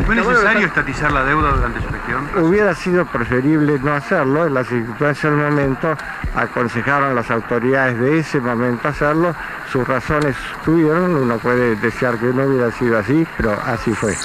¿Fue 0.06 0.16
necesario 0.16 0.68
estatizar 0.68 1.12
la 1.12 1.24
deuda 1.24 1.52
durante 1.54 1.82
su 1.82 1.88
gestión? 1.88 2.46
Hubiera 2.46 2.76
sido 2.76 3.06
preferible 3.06 3.80
no 3.80 3.94
hacerlo, 3.94 4.48
en 4.48 4.54
la 4.54 4.64
circunstancia 4.64 5.30
del 5.30 5.40
momento 5.40 5.96
aconsejaron 6.36 7.16
las 7.16 7.32
autoridades 7.32 8.00
de 8.00 8.20
ese 8.20 8.40
momento 8.40 8.88
hacerlo, 8.88 9.34
sus 9.72 9.88
razones 9.88 10.36
tuvieron, 10.64 11.16
uno 11.16 11.38
puede 11.38 11.76
desear 11.78 12.20
que 12.20 12.28
no 12.28 12.46
hubiera 12.46 12.72
sido 12.72 12.98
así, 12.98 13.26
pero 13.38 13.54
así 13.66 13.92
fue. 13.92 14.16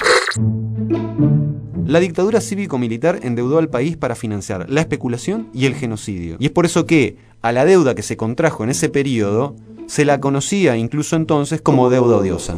La 1.85 1.99
dictadura 1.99 2.41
cívico-militar 2.41 3.19
endeudó 3.21 3.57
al 3.57 3.69
país 3.69 3.97
para 3.97 4.15
financiar 4.15 4.69
la 4.69 4.81
especulación 4.81 5.49
y 5.53 5.65
el 5.65 5.75
genocidio. 5.75 6.37
Y 6.39 6.45
es 6.45 6.51
por 6.51 6.65
eso 6.65 6.85
que 6.85 7.17
a 7.41 7.51
la 7.51 7.65
deuda 7.65 7.95
que 7.95 8.03
se 8.03 8.17
contrajo 8.17 8.63
en 8.63 8.69
ese 8.69 8.89
periodo 8.89 9.55
se 9.87 10.05
la 10.05 10.19
conocía 10.19 10.77
incluso 10.77 11.15
entonces 11.15 11.61
como 11.61 11.89
deuda 11.89 12.17
odiosa. 12.17 12.55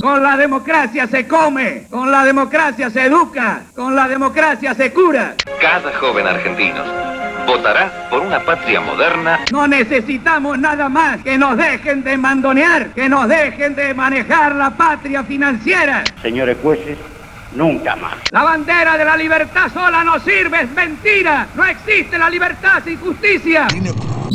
Con 0.00 0.22
la 0.22 0.36
democracia 0.36 1.06
se 1.06 1.26
come, 1.26 1.86
con 1.90 2.10
la 2.10 2.24
democracia 2.24 2.90
se 2.90 3.06
educa, 3.06 3.62
con 3.74 3.96
la 3.96 4.06
democracia 4.06 4.74
se 4.74 4.92
cura. 4.92 5.34
Cada 5.60 5.92
joven 5.94 6.26
argentino 6.26 6.84
votará 7.46 8.08
por 8.10 8.20
una 8.20 8.40
patria 8.44 8.80
moderna. 8.80 9.40
No 9.50 9.66
necesitamos 9.66 10.58
nada 10.58 10.88
más 10.88 11.22
que 11.22 11.38
nos 11.38 11.56
dejen 11.56 12.04
de 12.04 12.16
mandonear, 12.18 12.90
que 12.90 13.08
nos 13.08 13.26
dejen 13.28 13.74
de 13.74 13.94
manejar 13.94 14.54
la 14.54 14.70
patria 14.70 15.24
financiera. 15.24 16.04
Señores 16.22 16.58
jueces, 16.62 16.98
nunca 17.52 17.96
más. 17.96 18.16
La 18.30 18.44
bandera 18.44 18.96
de 18.96 19.04
la 19.04 19.16
libertad 19.16 19.72
sola 19.72 20.04
no 20.04 20.18
sirve, 20.20 20.62
es 20.62 20.70
mentira. 20.70 21.48
No 21.54 21.64
existe 21.64 22.18
la 22.18 22.30
libertad 22.30 22.82
sin 22.84 22.98
justicia. 22.98 23.68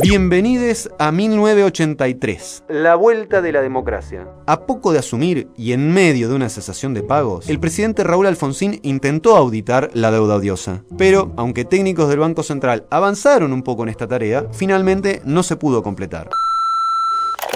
Bienvenidos 0.01 0.89
a 0.97 1.11
1983, 1.11 2.63
la 2.67 2.95
vuelta 2.95 3.43
de 3.43 3.51
la 3.51 3.61
democracia. 3.61 4.27
A 4.47 4.65
poco 4.65 4.91
de 4.91 4.99
asumir 4.99 5.49
y 5.55 5.71
en 5.71 5.93
medio 5.93 6.29
de 6.29 6.35
una 6.35 6.49
cesación 6.49 6.95
de 6.95 7.03
pagos, 7.03 7.47
el 7.47 7.59
presidente 7.59 8.03
Raúl 8.03 8.25
Alfonsín 8.25 8.79
intentó 8.81 9.37
auditar 9.37 9.91
la 9.93 10.11
deuda 10.11 10.35
odiosa. 10.35 10.81
Pero, 10.97 11.31
aunque 11.37 11.63
técnicos 11.63 12.09
del 12.09 12.19
Banco 12.19 12.41
Central 12.41 12.85
avanzaron 12.89 13.53
un 13.53 13.61
poco 13.61 13.83
en 13.83 13.89
esta 13.89 14.07
tarea, 14.07 14.47
finalmente 14.51 15.21
no 15.25 15.43
se 15.43 15.57
pudo 15.57 15.83
completar. 15.83 16.27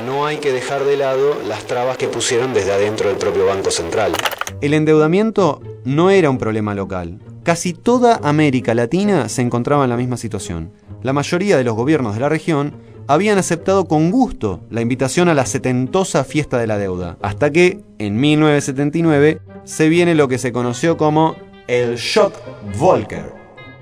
No 0.05 0.27
hay 0.27 0.37
que 0.37 0.51
dejar 0.51 0.83
de 0.83 0.95
lado 0.95 1.41
las 1.47 1.65
trabas 1.65 1.97
que 1.97 2.07
pusieron 2.07 2.53
desde 2.53 2.71
adentro 2.71 3.09
del 3.09 3.17
propio 3.17 3.47
Banco 3.47 3.71
Central. 3.71 4.13
El 4.61 4.73
endeudamiento 4.73 5.61
no 5.85 6.09
era 6.09 6.29
un 6.29 6.37
problema 6.37 6.73
local. 6.73 7.19
Casi 7.43 7.73
toda 7.73 8.19
América 8.23 8.73
Latina 8.73 9.29
se 9.29 9.41
encontraba 9.41 9.83
en 9.83 9.89
la 9.89 9.97
misma 9.97 10.17
situación. 10.17 10.71
La 11.03 11.13
mayoría 11.13 11.57
de 11.57 11.63
los 11.63 11.75
gobiernos 11.75 12.15
de 12.15 12.21
la 12.21 12.29
región 12.29 12.73
habían 13.07 13.37
aceptado 13.37 13.85
con 13.85 14.11
gusto 14.11 14.61
la 14.69 14.81
invitación 14.81 15.29
a 15.29 15.33
la 15.33 15.45
setentosa 15.45 16.23
fiesta 16.23 16.57
de 16.57 16.67
la 16.67 16.77
deuda, 16.77 17.17
hasta 17.21 17.51
que, 17.51 17.79
en 17.99 18.19
1979, 18.19 19.39
se 19.63 19.89
viene 19.89 20.15
lo 20.15 20.27
que 20.27 20.37
se 20.37 20.51
conoció 20.51 20.97
como 20.97 21.35
el 21.67 21.95
Shock 21.95 22.33
Volcker. 22.77 23.33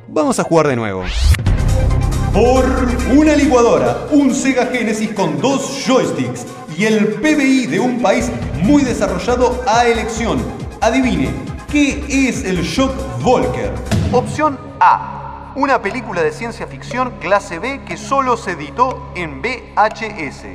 Vamos 0.07 0.39
a 0.39 0.43
jugar 0.43 0.67
de 0.67 0.75
nuevo. 0.75 1.03
Por 2.33 2.65
una 3.15 3.35
licuadora, 3.35 4.07
un 4.11 4.35
Sega 4.35 4.67
Genesis 4.67 5.11
con 5.13 5.39
dos 5.39 5.85
joysticks 5.87 6.45
y 6.77 6.85
el 6.85 7.13
PBI 7.15 7.67
de 7.67 7.79
un 7.79 8.01
país 8.01 8.31
muy 8.61 8.83
desarrollado 8.83 9.61
a 9.67 9.85
elección. 9.85 10.43
Adivine, 10.81 11.31
¿qué 11.71 12.27
es 12.27 12.43
el 12.43 12.63
Shock 12.63 12.93
Volker? 13.21 13.71
Opción 14.11 14.57
A. 14.79 15.53
Una 15.55 15.81
película 15.81 16.21
de 16.21 16.31
ciencia 16.31 16.67
ficción 16.67 17.13
clase 17.21 17.59
B 17.59 17.81
que 17.85 17.95
solo 17.95 18.35
se 18.35 18.51
editó 18.51 19.11
en 19.15 19.41
VHS. 19.41 20.45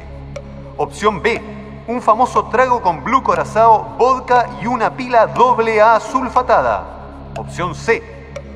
Opción 0.76 1.22
B. 1.22 1.40
Un 1.86 2.02
famoso 2.02 2.44
trago 2.46 2.82
con 2.82 3.02
blue 3.02 3.22
corazao, 3.22 3.96
vodka 3.98 4.46
y 4.62 4.66
una 4.66 4.94
pila 4.94 5.22
AA 5.22 6.00
sulfatada. 6.00 7.30
Opción 7.38 7.74
C. 7.74 8.02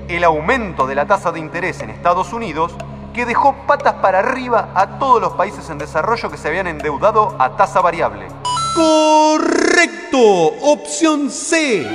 El 0.09 0.23
aumento 0.25 0.87
de 0.87 0.94
la 0.94 1.06
tasa 1.06 1.33
de 1.33 1.40
interés 1.40 1.80
en 1.80 1.88
Estados 1.88 2.35
Unidos 2.35 2.75
que 3.14 3.25
dejó 3.25 3.54
patas 3.66 3.94
para 3.94 4.18
arriba 4.18 4.71
a 4.75 4.99
todos 4.99 5.23
los 5.23 5.33
países 5.35 5.71
en 5.71 5.78
desarrollo 5.78 6.30
que 6.30 6.37
se 6.37 6.49
habían 6.49 6.66
endeudado 6.66 7.35
a 7.38 7.56
tasa 7.56 7.80
variable. 7.80 8.26
¡Correcto! 8.75 10.18
Opción 10.62 11.30
C. 11.30 11.87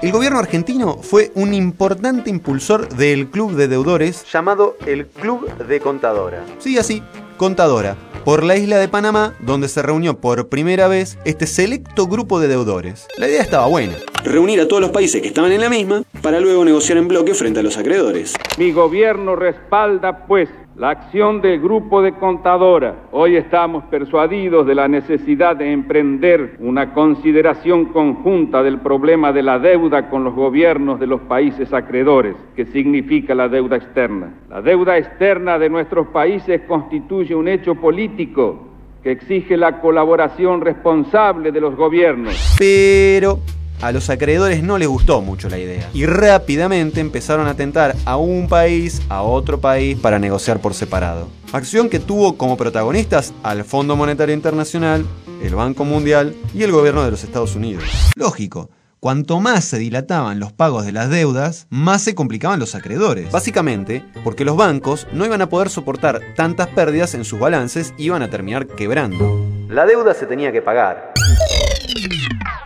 El 0.00 0.12
gobierno 0.12 0.38
argentino 0.38 0.98
fue 1.02 1.32
un 1.34 1.52
importante 1.54 2.30
impulsor 2.30 2.88
del 2.90 3.28
club 3.28 3.56
de 3.56 3.66
deudores 3.66 4.24
llamado 4.30 4.76
el 4.86 5.08
Club 5.08 5.50
de 5.56 5.80
Contadora. 5.80 6.44
Sí, 6.58 6.78
así, 6.78 7.02
Contadora, 7.36 7.96
por 8.24 8.42
la 8.42 8.56
isla 8.56 8.78
de 8.78 8.88
Panamá, 8.88 9.34
donde 9.40 9.68
se 9.68 9.82
reunió 9.82 10.20
por 10.20 10.48
primera 10.48 10.88
vez 10.88 11.18
este 11.24 11.46
selecto 11.46 12.06
grupo 12.06 12.40
de 12.40 12.48
deudores. 12.48 13.06
La 13.18 13.28
idea 13.28 13.42
estaba 13.42 13.66
buena. 13.66 13.94
Reunir 14.24 14.60
a 14.60 14.68
todos 14.68 14.82
los 14.82 14.90
países 14.90 15.22
que 15.22 15.28
estaban 15.28 15.52
en 15.52 15.60
la 15.60 15.68
misma 15.68 16.02
para 16.22 16.40
luego 16.40 16.64
negociar 16.64 16.98
en 16.98 17.08
bloque 17.08 17.34
frente 17.34 17.60
a 17.60 17.62
los 17.62 17.76
acreedores. 17.76 18.34
Mi 18.58 18.72
gobierno 18.72 19.36
respalda, 19.36 20.26
pues, 20.26 20.48
la 20.76 20.90
acción 20.90 21.40
del 21.40 21.58
grupo 21.58 22.02
de 22.02 22.12
contadora. 22.12 23.08
Hoy 23.10 23.36
estamos 23.36 23.84
persuadidos 23.84 24.66
de 24.66 24.74
la 24.74 24.88
necesidad 24.88 25.56
de 25.56 25.72
emprender 25.72 26.56
una 26.60 26.92
consideración 26.92 27.86
conjunta 27.86 28.62
del 28.62 28.80
problema 28.80 29.32
de 29.32 29.42
la 29.42 29.58
deuda 29.58 30.10
con 30.10 30.22
los 30.22 30.34
gobiernos 30.34 31.00
de 31.00 31.06
los 31.06 31.22
países 31.22 31.72
acreedores, 31.72 32.36
que 32.54 32.66
significa 32.66 33.34
la 33.34 33.48
deuda 33.48 33.76
externa. 33.76 34.34
La 34.50 34.60
deuda 34.60 34.98
externa 34.98 35.58
de 35.58 35.70
nuestros 35.70 36.08
países 36.08 36.60
constituye 36.68 37.34
un 37.34 37.48
hecho 37.48 37.76
político 37.76 38.66
que 39.02 39.12
exige 39.12 39.56
la 39.56 39.80
colaboración 39.80 40.60
responsable 40.60 41.52
de 41.52 41.60
los 41.60 41.74
gobiernos. 41.74 42.54
Pero 42.58 43.38
A 43.82 43.92
los 43.92 44.08
acreedores 44.10 44.62
no 44.62 44.78
les 44.78 44.88
gustó 44.88 45.20
mucho 45.20 45.48
la 45.48 45.58
idea 45.58 45.88
y 45.92 46.06
rápidamente 46.06 47.00
empezaron 47.00 47.46
a 47.46 47.54
tentar 47.54 47.94
a 48.04 48.16
un 48.16 48.48
país, 48.48 49.02
a 49.08 49.22
otro 49.22 49.60
país 49.60 49.98
para 49.98 50.18
negociar 50.18 50.60
por 50.60 50.74
separado. 50.74 51.28
Acción 51.52 51.88
que 51.88 51.98
tuvo 52.00 52.36
como 52.36 52.56
protagonistas 52.56 53.32
al 53.42 53.64
Fondo 53.64 53.94
Monetario 53.96 54.34
Internacional, 54.34 55.04
el 55.42 55.54
Banco 55.54 55.84
Mundial 55.84 56.34
y 56.54 56.62
el 56.62 56.72
gobierno 56.72 57.04
de 57.04 57.10
los 57.10 57.22
Estados 57.22 57.54
Unidos. 57.54 57.84
Lógico, 58.14 58.70
Cuanto 58.98 59.40
más 59.40 59.64
se 59.64 59.78
dilataban 59.78 60.40
los 60.40 60.52
pagos 60.52 60.84
de 60.84 60.90
las 60.90 61.10
deudas, 61.10 61.66
más 61.70 62.02
se 62.02 62.14
complicaban 62.14 62.58
los 62.58 62.74
acreedores. 62.74 63.30
Básicamente, 63.30 64.02
porque 64.24 64.44
los 64.44 64.56
bancos 64.56 65.06
no 65.12 65.24
iban 65.26 65.42
a 65.42 65.48
poder 65.48 65.68
soportar 65.68 66.20
tantas 66.34 66.68
pérdidas 66.68 67.14
en 67.14 67.24
sus 67.24 67.38
balances 67.38 67.94
y 67.98 68.06
iban 68.06 68.22
a 68.22 68.30
terminar 68.30 68.66
quebrando. 68.66 69.44
La 69.68 69.84
deuda 69.84 70.14
se 70.14 70.26
tenía 70.26 70.50
que 70.50 70.62
pagar. 70.62 71.12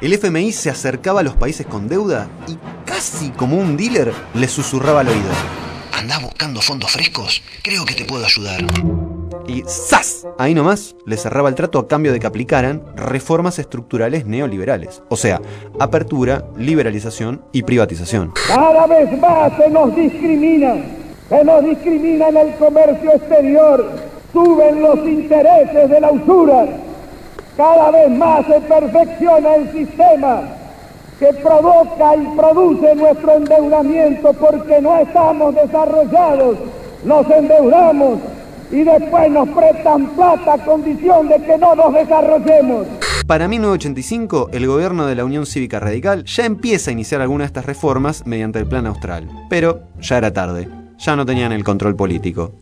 El 0.00 0.12
FMI 0.14 0.50
se 0.52 0.70
acercaba 0.70 1.20
a 1.20 1.22
los 1.22 1.34
países 1.34 1.66
con 1.66 1.88
deuda 1.88 2.28
y 2.48 2.56
casi 2.84 3.30
como 3.30 3.56
un 3.56 3.76
dealer 3.76 4.12
les 4.34 4.50
susurraba 4.50 5.00
al 5.00 5.08
oído. 5.08 5.30
¿Andás 5.92 6.22
buscando 6.22 6.60
fondos 6.60 6.90
frescos? 6.90 7.42
Creo 7.62 7.84
que 7.84 7.94
te 7.94 8.04
puedo 8.06 8.24
ayudar. 8.24 8.60
Y 9.46 9.62
¡zas! 9.66 10.26
Ahí 10.38 10.54
nomás 10.54 10.96
le 11.04 11.16
cerraba 11.16 11.48
el 11.48 11.54
trato 11.54 11.78
a 11.78 11.86
cambio 11.86 12.12
de 12.12 12.18
que 12.18 12.26
aplicaran 12.26 12.82
reformas 12.96 13.58
estructurales 13.58 14.24
neoliberales. 14.24 15.02
O 15.10 15.16
sea, 15.16 15.40
apertura, 15.78 16.46
liberalización 16.56 17.44
y 17.52 17.62
privatización. 17.62 18.32
Cada 18.48 18.86
vez 18.86 19.18
más 19.20 19.52
se 19.58 19.68
nos 19.68 19.94
discrimina, 19.94 20.76
se 21.28 21.44
nos 21.44 21.64
discrimina 21.64 22.28
en 22.28 22.36
el 22.36 22.54
comercio 22.56 23.12
exterior, 23.12 23.92
suben 24.32 24.80
los 24.80 24.98
intereses 25.06 25.90
de 25.90 26.00
la 26.00 26.10
usura, 26.10 26.66
cada 27.60 27.90
vez 27.90 28.10
más 28.16 28.46
se 28.46 28.58
perfecciona 28.58 29.56
el 29.56 29.70
sistema 29.70 30.44
que 31.18 31.26
provoca 31.42 32.16
y 32.16 32.26
produce 32.34 32.94
nuestro 32.94 33.36
endeudamiento 33.36 34.32
porque 34.32 34.80
no 34.80 34.96
estamos 34.96 35.54
desarrollados, 35.54 36.56
nos 37.04 37.30
endeudamos 37.30 38.18
y 38.70 38.82
después 38.82 39.30
nos 39.30 39.46
prestan 39.50 40.06
plata 40.16 40.54
a 40.54 40.64
condición 40.64 41.28
de 41.28 41.36
que 41.42 41.58
no 41.58 41.74
nos 41.74 41.92
desarrollemos. 41.92 42.86
Para 43.26 43.46
1985, 43.46 44.48
el 44.54 44.66
gobierno 44.66 45.04
de 45.04 45.16
la 45.16 45.26
Unión 45.26 45.44
Cívica 45.44 45.80
Radical 45.80 46.24
ya 46.24 46.46
empieza 46.46 46.88
a 46.88 46.94
iniciar 46.94 47.20
algunas 47.20 47.48
de 47.48 47.48
estas 47.48 47.66
reformas 47.66 48.26
mediante 48.26 48.58
el 48.58 48.66
Plan 48.66 48.86
Austral. 48.86 49.28
Pero 49.50 49.82
ya 50.00 50.16
era 50.16 50.32
tarde, 50.32 50.66
ya 50.96 51.14
no 51.14 51.26
tenían 51.26 51.52
el 51.52 51.62
control 51.62 51.94
político. 51.94 52.52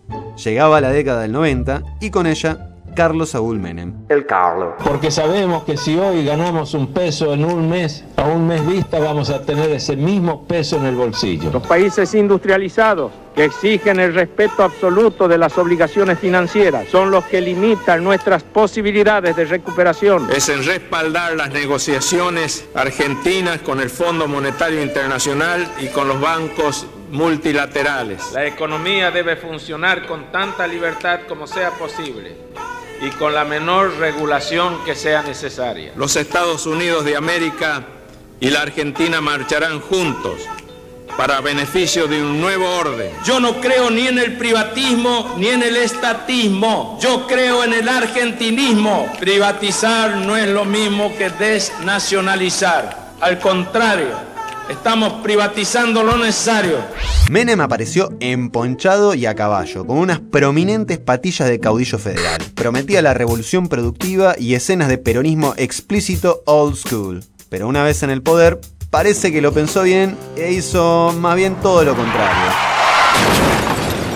Llegaba 0.44 0.80
la 0.80 0.90
década 0.90 1.22
del 1.22 1.30
90 1.30 1.82
y 2.00 2.10
con 2.10 2.26
ella 2.26 2.68
Carlos 2.98 3.28
Saúl 3.28 3.60
Menem. 3.60 3.94
El 4.08 4.26
Carlos. 4.26 4.74
Porque 4.82 5.12
sabemos 5.12 5.62
que 5.62 5.76
si 5.76 5.96
hoy 5.96 6.24
ganamos 6.24 6.74
un 6.74 6.92
peso 6.92 7.32
en 7.32 7.44
un 7.44 7.70
mes, 7.70 8.04
a 8.16 8.24
un 8.24 8.48
mes 8.48 8.66
vista 8.66 8.98
vamos 8.98 9.30
a 9.30 9.40
tener 9.42 9.70
ese 9.70 9.94
mismo 9.94 10.48
peso 10.48 10.78
en 10.78 10.86
el 10.86 10.96
bolsillo. 10.96 11.52
Los 11.52 11.64
países 11.64 12.12
industrializados 12.14 13.12
que 13.36 13.44
exigen 13.44 14.00
el 14.00 14.14
respeto 14.14 14.64
absoluto 14.64 15.28
de 15.28 15.38
las 15.38 15.56
obligaciones 15.58 16.18
financieras 16.18 16.88
son 16.88 17.12
los 17.12 17.24
que 17.26 17.40
limitan 17.40 18.02
nuestras 18.02 18.42
posibilidades 18.42 19.36
de 19.36 19.44
recuperación. 19.44 20.28
Es 20.32 20.48
en 20.48 20.64
respaldar 20.64 21.36
las 21.36 21.52
negociaciones 21.52 22.68
argentinas 22.74 23.60
con 23.60 23.78
el 23.78 23.90
Fondo 23.90 24.26
Monetario 24.26 24.82
Internacional 24.82 25.68
y 25.78 25.86
con 25.86 26.08
los 26.08 26.20
bancos 26.20 26.84
multilaterales. 27.12 28.32
La 28.32 28.44
economía 28.44 29.12
debe 29.12 29.36
funcionar 29.36 30.04
con 30.04 30.32
tanta 30.32 30.66
libertad 30.66 31.20
como 31.28 31.46
sea 31.46 31.70
posible 31.70 32.48
y 33.00 33.10
con 33.10 33.34
la 33.34 33.44
menor 33.44 33.96
regulación 33.98 34.84
que 34.84 34.94
sea 34.94 35.22
necesaria. 35.22 35.92
Los 35.96 36.16
Estados 36.16 36.66
Unidos 36.66 37.04
de 37.04 37.16
América 37.16 37.84
y 38.40 38.50
la 38.50 38.62
Argentina 38.62 39.20
marcharán 39.20 39.80
juntos 39.80 40.40
para 41.16 41.40
beneficio 41.40 42.06
de 42.06 42.22
un 42.22 42.40
nuevo 42.40 42.68
orden. 42.76 43.10
Yo 43.24 43.40
no 43.40 43.60
creo 43.60 43.90
ni 43.90 44.06
en 44.06 44.18
el 44.18 44.36
privatismo 44.36 45.34
ni 45.36 45.48
en 45.48 45.64
el 45.64 45.76
estatismo. 45.76 46.96
Yo 47.02 47.26
creo 47.26 47.64
en 47.64 47.74
el 47.74 47.88
argentinismo. 47.88 49.12
Privatizar 49.18 50.18
no 50.18 50.36
es 50.36 50.48
lo 50.48 50.64
mismo 50.64 51.12
que 51.18 51.30
desnacionalizar. 51.30 53.08
Al 53.20 53.40
contrario, 53.40 54.27
estamos 54.68 55.14
privatizando 55.22 56.02
lo 56.02 56.16
necesario. 56.16 56.78
Menem 57.30 57.60
apareció 57.60 58.10
emponchado 58.20 59.14
y 59.14 59.26
a 59.26 59.34
caballo, 59.34 59.86
con 59.86 59.98
unas 59.98 60.20
prominentes 60.20 60.98
patillas 60.98 61.48
de 61.48 61.60
caudillo 61.60 61.98
federal. 61.98 62.38
Prometía 62.54 63.02
la 63.02 63.14
revolución 63.14 63.68
productiva 63.68 64.34
y 64.38 64.54
escenas 64.54 64.88
de 64.88 64.98
peronismo 64.98 65.54
explícito 65.56 66.42
old 66.46 66.76
school. 66.76 67.24
Pero 67.48 67.68
una 67.68 67.82
vez 67.82 68.02
en 68.02 68.10
el 68.10 68.22
poder, 68.22 68.60
parece 68.90 69.32
que 69.32 69.40
lo 69.40 69.52
pensó 69.52 69.82
bien 69.82 70.16
e 70.36 70.52
hizo 70.52 71.14
más 71.18 71.36
bien 71.36 71.56
todo 71.56 71.84
lo 71.84 71.94
contrario. 71.94 72.52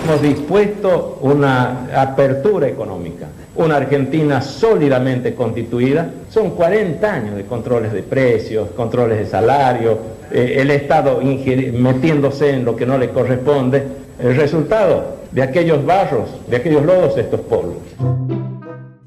Hemos 0.05 0.21
dispuesto 0.21 1.19
una 1.21 1.87
apertura 1.97 2.67
económica, 2.67 3.29
una 3.55 3.77
Argentina 3.77 4.43
sólidamente 4.43 5.35
constituida. 5.35 6.11
Son 6.29 6.51
40 6.51 7.12
años 7.12 7.37
de 7.37 7.45
controles 7.45 7.93
de 7.93 8.03
precios, 8.03 8.71
controles 8.75 9.19
de 9.19 9.27
salario, 9.27 10.22
eh, 10.33 10.61
el 10.61 10.71
Estado 10.71 11.21
metiéndose 11.21 12.51
en 12.51 12.64
lo 12.64 12.75
que 12.77 12.87
no 12.87 12.99
le 12.99 13.11
corresponde. 13.11 13.87
El 14.18 14.37
resultado 14.37 15.16
de 15.31 15.42
aquellos 15.42 15.85
barros, 15.85 16.29
de 16.49 16.57
aquellos 16.57 16.85
lodos, 16.85 17.16
estos 17.18 17.40
polvos. 17.40 17.79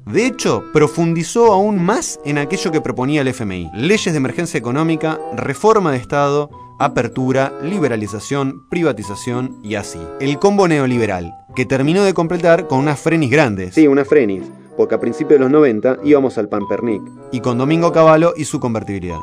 De 0.06 0.24
hecho, 0.24 0.64
profundizó 0.72 1.52
aún 1.52 1.82
más 1.82 2.20
en 2.24 2.38
aquello 2.38 2.70
que 2.70 2.80
proponía 2.80 3.22
el 3.22 3.28
FMI. 3.28 3.70
Leyes 3.74 4.12
de 4.12 4.16
emergencia 4.16 4.56
económica, 4.56 5.18
reforma 5.34 5.92
de 5.92 5.98
Estado, 5.98 6.48
apertura, 6.78 7.52
liberalización, 7.62 8.68
privatización 8.68 9.58
y 9.62 9.74
así. 9.74 10.00
El 10.20 10.38
combo 10.38 10.68
neoliberal, 10.68 11.34
que 11.54 11.66
terminó 11.66 12.04
de 12.04 12.14
completar 12.14 12.66
con 12.66 12.78
unas 12.78 13.00
frenis 13.00 13.30
grandes. 13.30 13.74
Sí, 13.74 13.88
unas 13.88 14.06
frenis, 14.06 14.44
porque 14.76 14.94
a 14.94 15.00
principios 15.00 15.38
de 15.38 15.44
los 15.44 15.50
90 15.50 15.98
íbamos 16.04 16.38
al 16.38 16.48
Pampernick. 16.48 17.02
Y 17.32 17.40
con 17.40 17.58
Domingo 17.58 17.92
Cavallo 17.92 18.32
y 18.36 18.44
su 18.44 18.60
convertibilidad. 18.60 19.18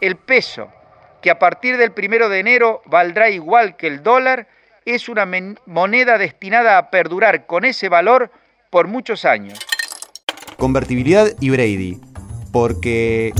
El 0.00 0.16
peso, 0.16 0.68
que 1.20 1.30
a 1.30 1.38
partir 1.38 1.76
del 1.76 1.92
primero 1.92 2.28
de 2.28 2.40
enero 2.40 2.82
valdrá 2.86 3.30
igual 3.30 3.76
que 3.76 3.86
el 3.86 4.02
dólar, 4.02 4.46
es 4.84 5.08
una 5.08 5.26
moneda 5.66 6.18
destinada 6.18 6.78
a 6.78 6.90
perdurar 6.90 7.46
con 7.46 7.64
ese 7.64 7.88
valor 7.88 8.30
por 8.70 8.86
muchos 8.86 9.24
años 9.24 9.58
convertibilidad 10.58 11.28
y 11.40 11.50
Brady. 11.50 12.00
Porque... 12.52 13.32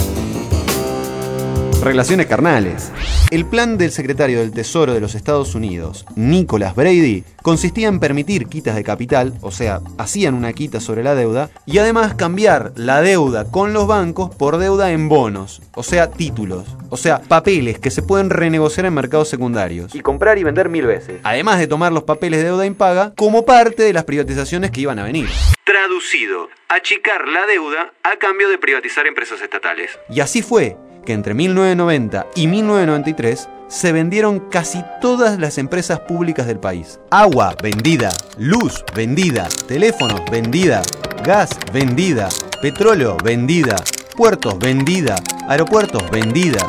Relaciones 1.83 2.27
carnales. 2.27 2.93
El 3.31 3.45
plan 3.45 3.77
del 3.77 3.91
secretario 3.91 4.39
del 4.39 4.53
Tesoro 4.53 4.95
de 4.95 5.01
los 5.01 5.15
Estados 5.15 5.55
Unidos, 5.55 6.07
Nicholas 6.17 6.75
Brady, 6.75 7.25
consistía 7.43 7.89
en 7.89 8.01
permitir 8.01 8.47
quitas 8.47 8.75
de 8.75 8.83
capital, 8.83 9.35
o 9.43 9.51
sea, 9.51 9.81
hacían 9.99 10.33
una 10.33 10.55
quita 10.55 10.81
sobre 10.81 11.03
la 11.03 11.15
deuda, 11.15 11.51
y 11.67 11.77
además 11.77 12.15
cambiar 12.15 12.73
la 12.77 13.03
deuda 13.03 13.45
con 13.51 13.75
los 13.75 13.87
bancos 13.87 14.35
por 14.35 14.57
deuda 14.57 14.93
en 14.93 15.11
bonos, 15.11 15.61
o 15.75 15.83
sea, 15.83 16.11
títulos, 16.11 16.65
o 16.89 16.97
sea, 16.97 17.21
papeles 17.21 17.79
que 17.79 17.91
se 17.91 18.01
pueden 18.01 18.31
renegociar 18.31 18.87
en 18.87 18.95
mercados 18.95 19.29
secundarios. 19.29 19.95
Y 19.95 20.01
comprar 20.01 20.39
y 20.39 20.45
vender 20.45 20.71
mil 20.71 20.87
veces. 20.87 21.21
Además 21.23 21.59
de 21.59 21.67
tomar 21.67 21.93
los 21.93 22.05
papeles 22.05 22.41
de 22.41 22.47
deuda 22.47 22.65
impaga 22.65 23.13
como 23.15 23.45
parte 23.45 23.83
de 23.83 23.93
las 23.93 24.05
privatizaciones 24.05 24.71
que 24.71 24.81
iban 24.81 24.99
a 24.99 25.05
venir. 25.05 25.29
Traducido, 25.65 26.49
achicar 26.71 27.29
la 27.29 27.45
deuda 27.45 27.93
a 28.05 28.17
cambio 28.17 28.49
de 28.49 28.57
privatizar 28.57 29.07
empresas 29.07 29.43
estatales. 29.43 29.99
Y 30.09 30.21
así 30.21 30.41
fue 30.41 30.79
que 31.09 31.15
entre 31.15 31.33
1990 31.33 32.27
y 32.37 32.49
1993 32.49 33.49
se 33.67 33.93
vendieron 33.93 34.41
casi 34.51 34.85
todas 35.01 35.39
las 35.39 35.57
empresas 35.57 36.01
públicas 36.01 36.47
del 36.47 36.59
país. 36.59 37.01
Agua 37.09 37.57
vendida, 37.63 38.11
luz 38.37 38.85
vendida, 38.95 39.49
teléfonos 39.67 40.21
vendida, 40.31 40.83
gas 41.25 41.49
vendida, 41.73 42.29
petróleo 42.61 43.17
vendida, 43.25 43.77
puertos 44.19 44.59
vendida, 44.59 45.17
aeropuertos 45.49 46.11
vendida. 46.11 46.61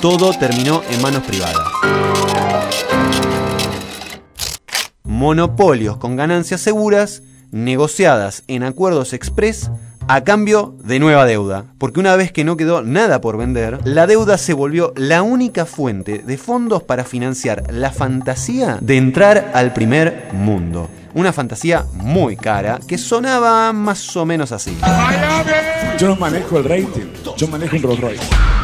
Todo 0.00 0.32
terminó 0.38 0.82
en 0.88 1.02
manos 1.02 1.24
privadas. 1.24 1.72
Monopolios 5.02 5.96
con 5.96 6.14
ganancias 6.14 6.60
seguras, 6.60 7.24
negociadas 7.50 8.44
en 8.46 8.62
acuerdos 8.62 9.12
express 9.12 9.72
a 10.12 10.24
cambio 10.24 10.74
de 10.82 10.98
nueva 10.98 11.24
deuda. 11.24 11.66
Porque 11.78 12.00
una 12.00 12.16
vez 12.16 12.32
que 12.32 12.42
no 12.42 12.56
quedó 12.56 12.82
nada 12.82 13.20
por 13.20 13.36
vender, 13.36 13.78
la 13.84 14.08
deuda 14.08 14.38
se 14.38 14.54
volvió 14.54 14.92
la 14.96 15.22
única 15.22 15.66
fuente 15.66 16.18
de 16.18 16.36
fondos 16.36 16.82
para 16.82 17.04
financiar 17.04 17.72
la 17.72 17.92
fantasía 17.92 18.78
de 18.80 18.96
entrar 18.96 19.52
al 19.54 19.72
primer 19.72 20.30
mundo. 20.32 20.90
Una 21.14 21.32
fantasía 21.32 21.86
muy 21.92 22.36
cara 22.36 22.80
que 22.88 22.98
sonaba 22.98 23.72
más 23.72 24.16
o 24.16 24.26
menos 24.26 24.50
así. 24.50 24.76
Yo 25.96 26.08
no 26.08 26.16
manejo 26.16 26.58
el 26.58 26.64
rating, 26.64 27.06
yo 27.36 27.46
manejo 27.46 27.76
un 27.76 27.82
Rolls 27.82 28.00
Royce. 28.00 28.59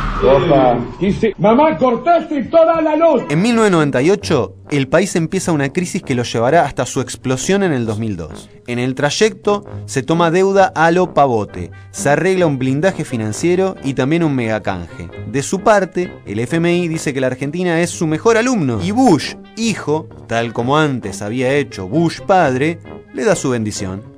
Mamá, 1.38 1.76
cortaste 1.76 2.44
toda 2.44 2.80
la 2.80 2.96
luz. 2.96 3.22
En 3.28 3.42
1998, 3.42 4.54
el 4.70 4.88
país 4.88 5.14
empieza 5.14 5.52
una 5.52 5.72
crisis 5.72 6.02
que 6.02 6.14
lo 6.14 6.22
llevará 6.22 6.64
hasta 6.64 6.86
su 6.86 7.00
explosión 7.02 7.62
en 7.62 7.72
el 7.72 7.84
2002. 7.84 8.48
En 8.66 8.78
el 8.78 8.94
trayecto 8.94 9.64
se 9.84 10.02
toma 10.02 10.30
deuda 10.30 10.72
a 10.74 10.90
lo 10.90 11.12
pavote, 11.12 11.70
se 11.90 12.08
arregla 12.08 12.46
un 12.46 12.58
blindaje 12.58 13.04
financiero 13.04 13.76
y 13.84 13.94
también 13.94 14.24
un 14.24 14.34
megacanje. 14.34 15.08
De 15.30 15.42
su 15.42 15.60
parte, 15.60 16.10
el 16.24 16.40
FMI 16.40 16.88
dice 16.88 17.12
que 17.12 17.20
la 17.20 17.26
Argentina 17.28 17.80
es 17.80 17.90
su 17.90 18.06
mejor 18.06 18.38
alumno 18.38 18.80
y 18.82 18.92
Bush, 18.92 19.34
hijo, 19.56 20.08
tal 20.26 20.52
como 20.52 20.78
antes 20.78 21.20
había 21.20 21.52
hecho 21.54 21.88
Bush 21.88 22.20
padre, 22.20 22.78
le 23.12 23.24
da 23.24 23.36
su 23.36 23.50
bendición. 23.50 24.15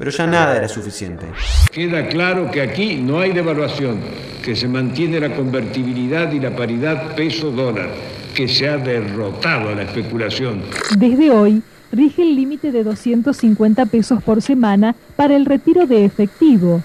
Pero 0.00 0.12
ya 0.12 0.26
nada 0.26 0.56
era 0.56 0.66
suficiente. 0.66 1.26
Queda 1.70 2.08
claro 2.08 2.50
que 2.50 2.62
aquí 2.62 2.96
no 2.96 3.20
hay 3.20 3.34
devaluación, 3.34 4.00
que 4.42 4.56
se 4.56 4.66
mantiene 4.66 5.20
la 5.20 5.36
convertibilidad 5.36 6.32
y 6.32 6.40
la 6.40 6.56
paridad 6.56 7.14
peso-dólar, 7.14 7.90
que 8.34 8.48
se 8.48 8.66
ha 8.66 8.78
derrotado 8.78 9.68
a 9.68 9.74
la 9.74 9.82
especulación. 9.82 10.62
Desde 10.96 11.30
hoy, 11.30 11.62
rige 11.92 12.22
el 12.22 12.34
límite 12.34 12.72
de 12.72 12.82
250 12.82 13.84
pesos 13.84 14.22
por 14.22 14.40
semana 14.40 14.96
para 15.16 15.36
el 15.36 15.44
retiro 15.44 15.84
de 15.84 16.06
efectivo. 16.06 16.82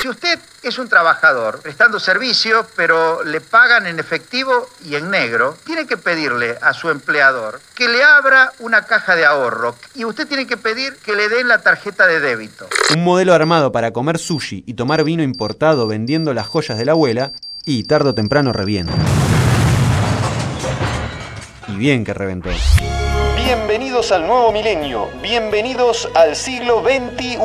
Si 0.00 0.08
usted 0.08 0.38
es 0.64 0.78
un 0.78 0.88
trabajador 0.88 1.60
prestando 1.60 2.00
servicio, 2.00 2.66
pero 2.76 3.22
le 3.22 3.40
pagan 3.40 3.86
en 3.86 3.98
efectivo 3.98 4.68
y 4.84 4.94
en 4.94 5.10
negro, 5.10 5.56
tiene 5.64 5.86
que 5.86 5.96
pedirle 5.96 6.56
a 6.62 6.72
su 6.72 6.90
empleador 6.90 7.60
que 7.74 7.88
le 7.88 8.02
abra 8.02 8.52
una 8.58 8.86
caja 8.86 9.16
de 9.16 9.24
ahorro 9.24 9.74
y 9.94 10.04
usted 10.04 10.26
tiene 10.26 10.46
que 10.46 10.56
pedir 10.56 10.96
que 10.96 11.14
le 11.14 11.28
den 11.28 11.48
la 11.48 11.62
tarjeta 11.62 12.06
de 12.06 12.20
débito. 12.20 12.66
Un 12.94 13.04
modelo 13.04 13.34
armado 13.34 13.72
para 13.72 13.92
comer 13.92 14.18
sushi 14.18 14.64
y 14.66 14.74
tomar 14.74 15.04
vino 15.04 15.22
importado 15.22 15.86
vendiendo 15.86 16.32
las 16.34 16.46
joyas 16.46 16.78
de 16.78 16.84
la 16.84 16.92
abuela 16.92 17.32
y 17.64 17.84
tarde 17.84 18.10
o 18.10 18.14
temprano 18.14 18.52
revienta. 18.52 18.94
Y 21.68 21.76
bien 21.76 22.04
que 22.04 22.14
reventó. 22.14 22.50
Bienvenidos 23.56 24.10
al 24.10 24.26
nuevo 24.26 24.50
milenio, 24.50 25.08
bienvenidos 25.22 26.10
al 26.16 26.34
siglo 26.34 26.82
XXI. 26.82 27.38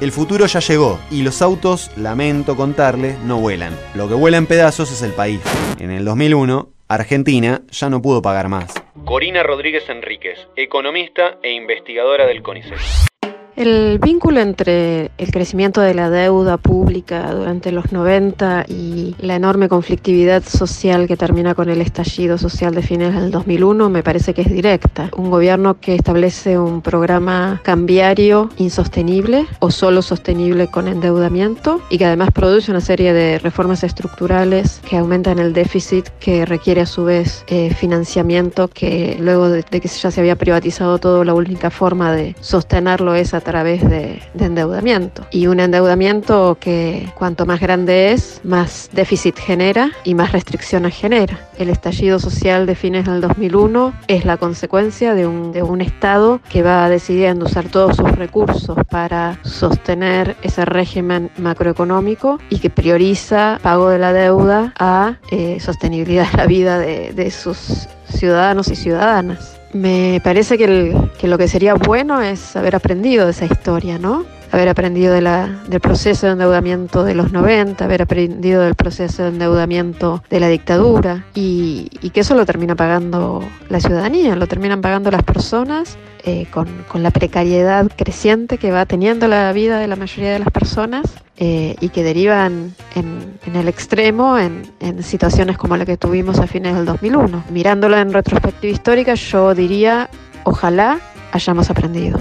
El 0.00 0.10
futuro 0.10 0.46
ya 0.46 0.58
llegó 0.58 0.98
y 1.12 1.22
los 1.22 1.42
autos, 1.42 1.96
lamento 1.96 2.56
contarles, 2.56 3.20
no 3.20 3.38
vuelan. 3.38 3.78
Lo 3.94 4.08
que 4.08 4.14
vuela 4.14 4.36
en 4.36 4.46
pedazos 4.46 4.90
es 4.90 5.00
el 5.02 5.12
país. 5.12 5.40
En 5.78 5.92
el 5.92 6.04
2001, 6.04 6.70
Argentina 6.88 7.62
ya 7.70 7.88
no 7.88 8.02
pudo 8.02 8.20
pagar 8.20 8.48
más. 8.48 8.74
Corina 9.04 9.44
Rodríguez 9.44 9.88
Enríquez, 9.88 10.48
economista 10.56 11.38
e 11.40 11.52
investigadora 11.52 12.26
del 12.26 12.42
CONICET. 12.42 13.13
El 13.56 14.00
vínculo 14.00 14.40
entre 14.40 15.12
el 15.16 15.30
crecimiento 15.30 15.80
de 15.80 15.94
la 15.94 16.10
deuda 16.10 16.56
pública 16.56 17.32
durante 17.32 17.70
los 17.70 17.92
90 17.92 18.64
y 18.68 19.14
la 19.20 19.36
enorme 19.36 19.68
conflictividad 19.68 20.42
social 20.42 21.06
que 21.06 21.16
termina 21.16 21.54
con 21.54 21.68
el 21.68 21.80
estallido 21.80 22.36
social 22.36 22.74
de 22.74 22.82
fines 22.82 23.14
del 23.14 23.30
2001 23.30 23.90
me 23.90 24.02
parece 24.02 24.34
que 24.34 24.42
es 24.42 24.50
directa. 24.50 25.08
Un 25.16 25.30
gobierno 25.30 25.78
que 25.78 25.94
establece 25.94 26.58
un 26.58 26.82
programa 26.82 27.60
cambiario 27.62 28.50
insostenible 28.56 29.46
o 29.60 29.70
solo 29.70 30.02
sostenible 30.02 30.66
con 30.66 30.88
endeudamiento 30.88 31.80
y 31.90 31.98
que 31.98 32.06
además 32.06 32.32
produce 32.32 32.72
una 32.72 32.80
serie 32.80 33.12
de 33.12 33.38
reformas 33.38 33.84
estructurales 33.84 34.80
que 34.88 34.96
aumentan 34.96 35.38
el 35.38 35.52
déficit 35.52 36.08
que 36.18 36.44
requiere 36.44 36.80
a 36.80 36.86
su 36.86 37.04
vez 37.04 37.44
eh, 37.46 37.72
financiamiento 37.72 38.66
que 38.66 39.16
luego 39.20 39.48
de, 39.48 39.64
de 39.70 39.80
que 39.80 39.86
ya 39.86 40.10
se 40.10 40.20
había 40.20 40.34
privatizado 40.34 40.98
todo 40.98 41.22
la 41.22 41.34
única 41.34 41.70
forma 41.70 42.12
de 42.12 42.34
sostenerlo 42.40 43.14
es 43.14 43.32
a 43.32 43.43
través 43.44 43.88
de, 43.88 44.22
de, 44.34 44.44
endeudamiento. 44.44 45.26
Y 45.30 45.46
un 45.46 45.60
endeudamiento 45.60 46.56
que 46.58 47.08
cuanto 47.14 47.46
más 47.46 47.60
grande 47.60 48.12
es, 48.12 48.40
más 48.42 48.90
déficit 48.92 49.38
genera 49.38 49.90
y 50.02 50.14
más 50.14 50.32
restricciones 50.32 50.94
genera. 50.94 51.38
El 51.58 51.70
estallido 51.70 52.18
social 52.18 52.66
de 52.66 52.74
fines 52.74 53.04
del 53.04 53.20
2001 53.20 53.94
es 54.08 54.24
la 54.24 54.36
consecuencia 54.36 55.14
de 55.14 55.26
un, 55.26 55.52
de 55.52 55.62
un 55.62 55.80
Estado 55.80 56.40
que 56.48 56.62
va 56.62 56.88
decidiendo 56.88 57.46
usar 57.46 57.68
todos 57.68 57.96
sus 57.96 58.10
recursos 58.12 58.76
para 58.90 59.38
sostener 59.42 60.36
ese 60.42 60.64
régimen 60.64 61.30
macroeconómico 61.38 62.38
y 62.50 62.58
que 62.58 62.70
prioriza 62.70 63.58
pago 63.62 63.88
de 63.90 63.98
la 63.98 64.12
deuda 64.12 64.72
a 64.78 65.16
eh, 65.30 65.58
sostenibilidad 65.60 66.30
de 66.30 66.36
la 66.36 66.46
vida 66.46 66.78
de, 66.78 67.12
de 67.12 67.30
sus 67.30 67.88
ciudadanos 68.08 68.68
y 68.68 68.76
ciudadanas. 68.76 69.53
Me 69.74 70.20
parece 70.22 70.56
que, 70.56 70.94
lo 71.26 71.36
que 71.36 71.48
sería 71.48 71.74
bueno 71.74 72.22
es 72.22 72.54
haber 72.54 72.76
aprendido 72.76 73.24
de 73.24 73.32
esa 73.32 73.44
historia, 73.44 73.98
¿no? 73.98 74.24
Haber 74.54 74.68
aprendido 74.68 75.12
de 75.12 75.20
la, 75.20 75.48
del 75.66 75.80
proceso 75.80 76.26
de 76.26 76.34
endeudamiento 76.34 77.02
de 77.02 77.16
los 77.16 77.32
90, 77.32 77.84
haber 77.84 78.02
aprendido 78.02 78.62
del 78.62 78.76
proceso 78.76 79.24
de 79.24 79.30
endeudamiento 79.30 80.22
de 80.30 80.38
la 80.38 80.48
dictadura 80.48 81.24
y, 81.34 81.88
y 82.00 82.10
que 82.10 82.20
eso 82.20 82.36
lo 82.36 82.46
termina 82.46 82.76
pagando 82.76 83.42
la 83.68 83.80
ciudadanía, 83.80 84.36
lo 84.36 84.46
terminan 84.46 84.80
pagando 84.80 85.10
las 85.10 85.24
personas 85.24 85.98
eh, 86.22 86.46
con, 86.52 86.68
con, 86.86 87.02
la 87.02 87.10
precariedad 87.10 87.90
creciente 87.96 88.56
que 88.56 88.70
va 88.70 88.86
teniendo 88.86 89.26
la 89.26 89.52
vida 89.52 89.80
de 89.80 89.88
la 89.88 89.96
mayoría 89.96 90.32
de 90.32 90.38
las 90.38 90.52
personas 90.52 91.02
eh, 91.36 91.74
y 91.80 91.88
que 91.88 92.04
derivan 92.04 92.76
en, 92.94 93.38
en 93.44 93.56
el 93.56 93.66
extremo 93.66 94.38
en, 94.38 94.62
en, 94.78 95.02
situaciones 95.02 95.58
como 95.58 95.76
la 95.76 95.84
que 95.84 95.96
tuvimos 95.96 96.38
a 96.38 96.46
fines 96.46 96.76
del 96.76 96.84
2001. 96.84 97.44
Mirándolo 97.50 97.98
en 97.98 98.12
retrospectiva 98.12 98.72
histórica, 98.72 99.14
yo 99.14 99.52
diría, 99.52 100.08
ojalá 100.44 101.00
hayamos 101.32 101.68
aprendido. 101.70 102.20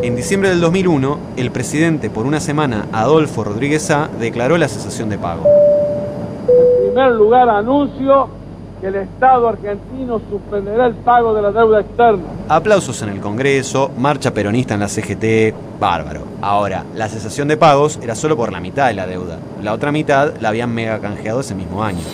En 0.00 0.14
diciembre 0.14 0.50
del 0.50 0.60
2001, 0.60 1.18
el 1.36 1.50
presidente 1.50 2.08
por 2.08 2.24
una 2.24 2.38
semana, 2.38 2.86
Adolfo 2.92 3.42
Rodríguez 3.42 3.90
A., 3.90 4.08
declaró 4.20 4.56
la 4.56 4.68
cesación 4.68 5.08
de 5.08 5.18
pago. 5.18 5.44
En 6.48 6.86
primer 6.86 7.10
lugar, 7.12 7.48
anuncio 7.48 8.28
que 8.80 8.86
el 8.86 8.94
Estado 8.94 9.48
argentino 9.48 10.20
suspenderá 10.30 10.86
el 10.86 10.94
pago 10.94 11.34
de 11.34 11.42
la 11.42 11.50
deuda 11.50 11.80
externa. 11.80 12.22
Aplausos 12.48 13.02
en 13.02 13.08
el 13.08 13.20
Congreso, 13.20 13.90
marcha 13.98 14.32
peronista 14.32 14.74
en 14.74 14.80
la 14.80 14.88
CGT, 14.88 15.80
bárbaro. 15.80 16.22
Ahora, 16.40 16.84
la 16.94 17.08
cesación 17.08 17.48
de 17.48 17.56
pagos 17.56 17.98
era 18.00 18.14
solo 18.14 18.36
por 18.36 18.52
la 18.52 18.60
mitad 18.60 18.86
de 18.86 18.94
la 18.94 19.06
deuda. 19.06 19.38
La 19.62 19.72
otra 19.72 19.90
mitad 19.90 20.34
la 20.40 20.50
habían 20.50 20.72
mega 20.72 21.00
canjeado 21.00 21.40
ese 21.40 21.56
mismo 21.56 21.82
año. 21.82 22.04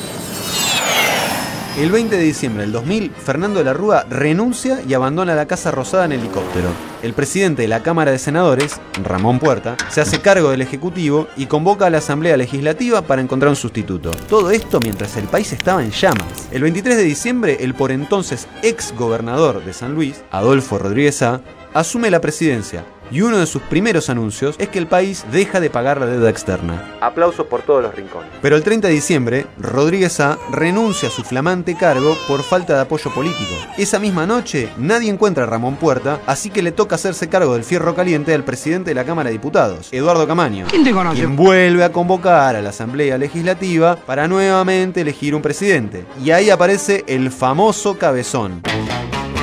El 1.79 1.91
20 1.91 2.17
de 2.17 2.23
diciembre 2.23 2.63
del 2.63 2.73
2000, 2.73 3.11
Fernando 3.11 3.59
de 3.59 3.65
la 3.67 3.75
Rúa 3.75 4.05
renuncia 4.09 4.79
y 4.89 4.95
abandona 4.95 5.35
la 5.35 5.47
Casa 5.47 5.71
Rosada 5.71 6.07
en 6.07 6.13
helicóptero. 6.13 6.94
El 7.05 7.13
presidente 7.13 7.61
de 7.61 7.69
la 7.69 7.83
Cámara 7.83 8.13
de 8.13 8.19
Senadores, 8.19 8.81
Ramón 9.03 9.39
Puerta, 9.39 9.77
se 9.91 10.01
hace 10.01 10.23
cargo 10.23 10.49
del 10.49 10.63
Ejecutivo 10.63 11.29
y 11.37 11.45
convoca 11.45 11.85
a 11.85 11.91
la 11.91 11.99
Asamblea 11.99 12.39
Legislativa 12.39 13.03
para 13.03 13.21
encontrar 13.21 13.51
un 13.51 13.57
sustituto. 13.57 14.11
Todo 14.27 14.51
esto 14.51 14.81
mientras 14.81 15.15
el 15.19 15.25
país 15.25 15.53
estaba 15.53 15.85
en 15.85 15.91
llamas. 15.91 16.49
El 16.51 16.63
23 16.63 16.97
de 16.97 17.03
diciembre, 17.03 17.59
el 17.61 17.75
por 17.75 17.93
entonces 17.93 18.49
ex 18.63 18.95
gobernador 18.97 19.63
de 19.63 19.75
San 19.75 19.95
Luis, 19.95 20.25
Adolfo 20.31 20.79
Rodríguez 20.79 21.21
A., 21.21 21.43
asume 21.75 22.11
la 22.11 22.23
presidencia 22.23 22.87
y 23.11 23.21
uno 23.21 23.39
de 23.39 23.47
sus 23.47 23.63
primeros 23.63 24.11
anuncios 24.11 24.57
es 24.59 24.69
que 24.69 24.79
el 24.79 24.87
país 24.87 25.25
deja 25.31 25.61
de 25.61 25.71
pagar 25.71 26.01
la 26.01 26.07
deuda 26.07 26.31
externa. 26.31 26.97
Aplausos 27.01 27.47
por 27.47 27.63
todos 27.63 27.83
los 27.83 27.95
rincones. 27.95 28.31
Pero 28.43 28.57
el 28.57 28.63
30 28.63 28.89
de 28.89 28.95
diciembre, 28.95 29.47
Rodríguez 29.59 30.21
A 30.21 30.39
renuncia 30.51 31.09
a 31.09 31.13
su 31.13 31.23
flamante 31.23 31.77
cargo 31.77 32.17
por 32.29 32.43
falta 32.43 32.75
de 32.75 32.81
apoyo 32.83 33.13
político. 33.13 33.53
Esa 33.79 33.99
misma 33.99 34.27
noche, 34.27 34.69
nadie 34.77 35.11
encuentra 35.11 35.45
a 35.45 35.47
Ramón 35.47 35.77
Puerta, 35.77 36.21
así 36.27 36.51
que 36.51 36.63
le 36.63 36.73
toca 36.73 36.97
hacerse 36.97 37.29
cargo 37.29 37.55
del 37.55 37.65
fierro 37.65 37.95
caliente 37.95 38.35
al 38.35 38.45
presidente 38.45 38.91
de 38.91 38.95
la 38.95 39.05
Cámara 39.05 39.29
de 39.29 39.35
Diputados, 39.35 39.89
Eduardo 39.93 40.27
Camaño. 40.27 40.67
¿Quién 40.69 40.85
te 40.85 40.93
conoce? 40.93 41.17
Quien 41.17 41.37
vuelve 41.37 41.85
a 41.85 41.93
convocar 41.93 42.57
a 42.57 42.63
la 42.63 42.71
Asamblea 42.71 43.19
Legislativa 43.19 43.97
para 43.97 44.29
nuevamente 44.29 45.01
elegir 45.01 45.35
un 45.35 45.43
presidente. 45.43 46.05
Y 46.23 46.31
ahí 46.31 46.51
aparece 46.51 47.05
el 47.07 47.31
famoso 47.31 47.99
cabezón. 47.99 48.63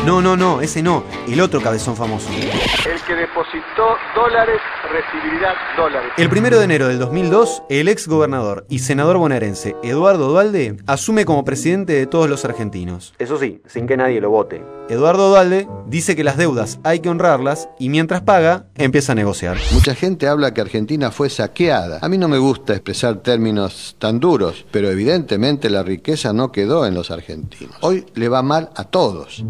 No, 0.05 0.19
no, 0.19 0.35
no, 0.35 0.61
ese 0.61 0.81
no, 0.81 1.03
el 1.27 1.39
otro 1.41 1.61
cabezón 1.61 1.95
famoso. 1.95 2.27
El 2.31 3.01
que 3.03 3.13
depositó 3.13 3.95
dólares 4.15 4.59
recibirá 4.91 5.53
dólares. 5.77 6.11
El 6.17 6.27
primero 6.27 6.57
de 6.57 6.65
enero 6.65 6.87
del 6.87 6.97
2002, 6.97 7.61
el 7.69 7.87
ex 7.87 8.07
gobernador 8.07 8.65
y 8.67 8.79
senador 8.79 9.17
bonaerense 9.17 9.75
Eduardo 9.83 10.27
Dualde 10.29 10.77
asume 10.87 11.23
como 11.23 11.45
presidente 11.45 11.93
de 11.93 12.07
todos 12.07 12.27
los 12.27 12.43
argentinos. 12.45 13.13
Eso 13.19 13.37
sí, 13.37 13.61
sin 13.67 13.85
que 13.85 13.95
nadie 13.95 14.19
lo 14.19 14.31
vote. 14.31 14.63
Eduardo 14.91 15.29
Dualde 15.29 15.69
dice 15.87 16.17
que 16.17 16.23
las 16.25 16.35
deudas 16.35 16.81
hay 16.83 16.99
que 16.99 17.07
honrarlas 17.07 17.69
y 17.79 17.87
mientras 17.87 18.23
paga, 18.23 18.65
empieza 18.75 19.13
a 19.13 19.15
negociar. 19.15 19.57
Mucha 19.71 19.95
gente 19.95 20.27
habla 20.27 20.53
que 20.53 20.59
Argentina 20.59 21.11
fue 21.11 21.29
saqueada. 21.29 21.99
A 22.01 22.09
mí 22.09 22.17
no 22.17 22.27
me 22.27 22.37
gusta 22.37 22.73
expresar 22.73 23.23
términos 23.23 23.95
tan 23.99 24.19
duros, 24.19 24.65
pero 24.69 24.89
evidentemente 24.89 25.69
la 25.69 25.83
riqueza 25.83 26.33
no 26.33 26.51
quedó 26.51 26.85
en 26.85 26.93
los 26.93 27.09
argentinos. 27.09 27.73
Hoy 27.79 28.05
le 28.15 28.27
va 28.27 28.41
mal 28.41 28.69
a 28.75 28.83
todos. 28.83 29.45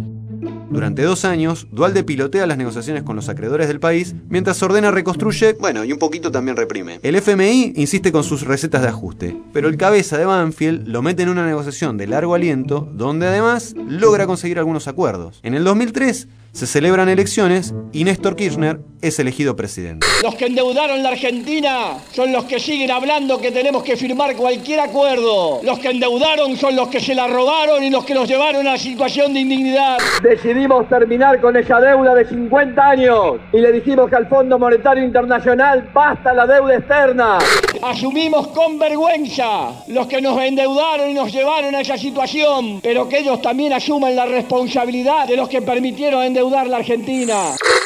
Durante 0.70 1.02
dos 1.02 1.26
años, 1.26 1.68
Dualde 1.72 2.04
pilotea 2.04 2.46
las 2.46 2.58
negociaciones 2.60 3.02
con 3.02 3.16
los 3.16 3.28
acreedores 3.28 3.68
del 3.68 3.80
país, 3.80 4.14
mientras 4.30 4.62
ordena 4.62 4.92
reconstruye, 4.92 5.54
bueno, 5.60 5.84
y 5.84 5.92
un 5.92 6.00
poquito 6.00 6.32
también 6.32 6.56
reprime. 6.56 7.00
El 7.02 7.16
FMI 7.16 7.74
insiste 7.78 8.12
con 8.12 8.24
sus 8.24 8.44
recetas 8.44 8.84
de 8.84 8.90
ajuste, 8.90 9.38
pero 9.54 9.70
el 9.70 9.78
cabeza 9.78 10.20
de 10.20 10.26
Banfield 10.26 10.88
lo 10.88 11.02
mete 11.02 11.24
en 11.24 11.30
una 11.30 11.48
negociación 11.48 11.98
de 11.98 12.08
largo 12.08 12.36
aliento, 12.36 12.88
donde 12.94 13.28
además 13.28 13.74
logra 13.76 14.28
conseguir 14.28 14.60
algunos 14.60 14.88
acuerdos. 14.88 15.31
En 15.44 15.54
el 15.54 15.64
2003, 15.64 16.28
se 16.54 16.68
celebran 16.68 17.08
elecciones 17.08 17.74
y 17.94 18.04
Néstor 18.04 18.36
Kirchner 18.36 18.82
es 19.02 19.18
elegido 19.20 19.56
presidente. 19.56 20.06
Los 20.22 20.36
que 20.36 20.46
endeudaron 20.46 21.02
la 21.02 21.10
Argentina 21.10 21.98
son 22.12 22.32
los 22.32 22.44
que 22.44 22.60
siguen 22.60 22.92
hablando 22.92 23.40
que 23.40 23.52
tenemos 23.52 23.84
que 23.84 23.98
firmar 23.98 24.36
cualquier 24.36 24.82
acuerdo. 24.82 25.62
Los 25.64 25.80
que 25.80 25.90
endeudaron 25.90 26.56
son 26.58 26.76
los 26.76 26.90
que 26.90 27.00
se 27.00 27.16
la 27.16 27.28
robaron 27.28 27.84
y 27.84 27.90
los 27.90 28.06
que 28.06 28.14
nos 28.14 28.28
llevaron 28.28 28.68
a 28.68 28.74
la 28.74 28.78
situación 28.78 29.34
de 29.34 29.40
indignidad. 29.40 29.98
Decidimos 30.22 30.88
terminar 30.88 31.42
con 31.42 31.56
esa 31.56 31.80
deuda 31.80 32.14
de 32.14 32.26
50 32.28 32.90
años 32.90 33.40
y 33.52 33.58
le 33.58 33.72
dijimos 33.72 34.10
que 34.10 34.18
al 34.18 34.28
Fondo 34.28 34.60
Monetario 34.60 35.04
Internacional 35.04 35.90
basta 35.94 36.34
la 36.34 36.46
deuda 36.46 36.76
externa. 36.76 37.40
Asumimos 37.82 38.50
con 38.50 38.78
vergüenza 38.78 39.72
los 39.88 40.06
que 40.06 40.22
nos 40.22 40.40
endeudaron 40.40 41.10
y 41.10 41.14
nos 41.14 41.32
llevaron 41.32 41.74
a 41.74 41.82
esa 41.82 41.98
situación, 41.98 42.80
pero 42.84 43.10
que 43.10 43.20
ellos 43.20 43.42
también 43.42 43.74
asuman 43.74 44.16
la 44.16 44.26
responsabilidad 44.26 45.28
de 45.28 45.38
los 45.38 45.50
que 45.50 45.62
permitieron 45.62 46.22
endeudar 46.42 46.68
la 46.68 46.78
Argentina. 46.78 47.36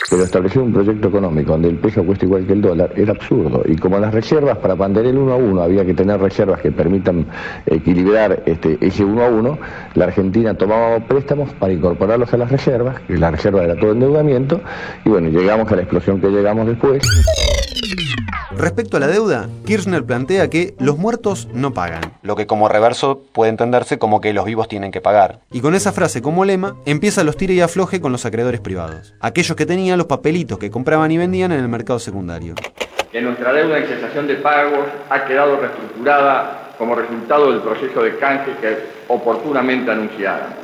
Pero 0.09 0.23
establecer 0.23 0.61
un 0.61 0.71
proyecto 0.71 1.09
económico 1.09 1.51
donde 1.51 1.69
el 1.69 1.77
peso 1.77 2.03
cuesta 2.03 2.25
igual 2.25 2.45
que 2.45 2.53
el 2.53 2.61
dólar 2.61 2.93
era 2.95 3.11
absurdo. 3.11 3.63
Y 3.65 3.75
como 3.75 3.99
las 3.99 4.13
reservas, 4.13 4.57
para 4.59 4.75
mantener 4.75 5.09
el 5.11 5.17
uno 5.17 5.33
a 5.33 5.35
uno, 5.35 5.61
había 5.61 5.83
que 5.83 5.93
tener 5.93 6.19
reservas 6.19 6.61
que 6.61 6.71
permitan 6.71 7.25
equilibrar 7.65 8.43
este, 8.45 8.77
ese 8.79 9.03
uno 9.03 9.23
a 9.23 9.27
uno, 9.27 9.57
la 9.95 10.05
Argentina 10.05 10.53
tomaba 10.53 10.99
préstamos 10.99 11.51
para 11.55 11.73
incorporarlos 11.73 12.33
a 12.33 12.37
las 12.37 12.51
reservas, 12.51 13.01
que 13.01 13.17
la 13.17 13.31
reserva 13.31 13.63
era 13.63 13.75
todo 13.75 13.91
endeudamiento, 13.91 14.61
y 15.03 15.09
bueno, 15.09 15.29
llegamos 15.29 15.71
a 15.71 15.75
la 15.75 15.81
explosión 15.81 16.21
que 16.21 16.29
llegamos 16.29 16.67
después. 16.67 17.03
Respecto 18.57 18.95
a 18.95 18.99
la 19.01 19.07
deuda, 19.07 19.49
Kirchner 19.65 20.05
plantea 20.05 20.49
que 20.49 20.75
los 20.79 20.97
muertos 20.97 21.49
no 21.53 21.73
pagan, 21.73 22.13
lo 22.23 22.37
que 22.37 22.47
como 22.47 22.69
reverso 22.69 23.21
puede 23.33 23.51
entenderse 23.51 23.99
como 23.99 24.21
que 24.21 24.31
los 24.31 24.45
vivos 24.45 24.69
tienen 24.69 24.91
que 24.91 25.01
pagar. 25.01 25.39
Y 25.51 25.59
con 25.59 25.75
esa 25.75 25.91
frase 25.91 26.21
como 26.21 26.45
lema, 26.45 26.77
empieza 26.85 27.25
los 27.25 27.35
tire 27.35 27.53
y 27.53 27.59
afloje 27.59 27.99
con 27.99 28.13
los 28.13 28.25
acreedores 28.25 28.61
privados, 28.61 29.13
aquellos 29.19 29.57
que 29.57 29.65
tenían 29.65 29.97
los 29.97 30.07
papelitos 30.07 30.57
que 30.57 30.71
compraban 30.71 31.11
y 31.11 31.17
vendían 31.17 31.51
en 31.51 31.59
el 31.59 31.67
mercado 31.67 31.99
secundario. 31.99 32.55
Que 33.11 33.21
nuestra 33.21 33.51
deuda 33.51 33.77
en 33.77 33.87
cesación 33.87 34.25
de 34.25 34.35
pagos 34.35 34.85
ha 35.09 35.25
quedado 35.25 35.57
reestructurada 35.57 36.71
como 36.77 36.95
resultado 36.95 37.51
del 37.51 37.61
proceso 37.61 38.01
de 38.03 38.17
canje 38.17 38.51
que 38.61 38.77
oportunamente 39.09 39.91
anunciáramos. 39.91 40.55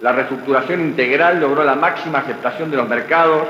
La 0.00 0.12
reestructuración 0.12 0.80
integral 0.80 1.40
logró 1.40 1.64
la 1.64 1.74
máxima 1.74 2.20
aceptación 2.20 2.70
de 2.70 2.78
los 2.78 2.88
mercados 2.88 3.46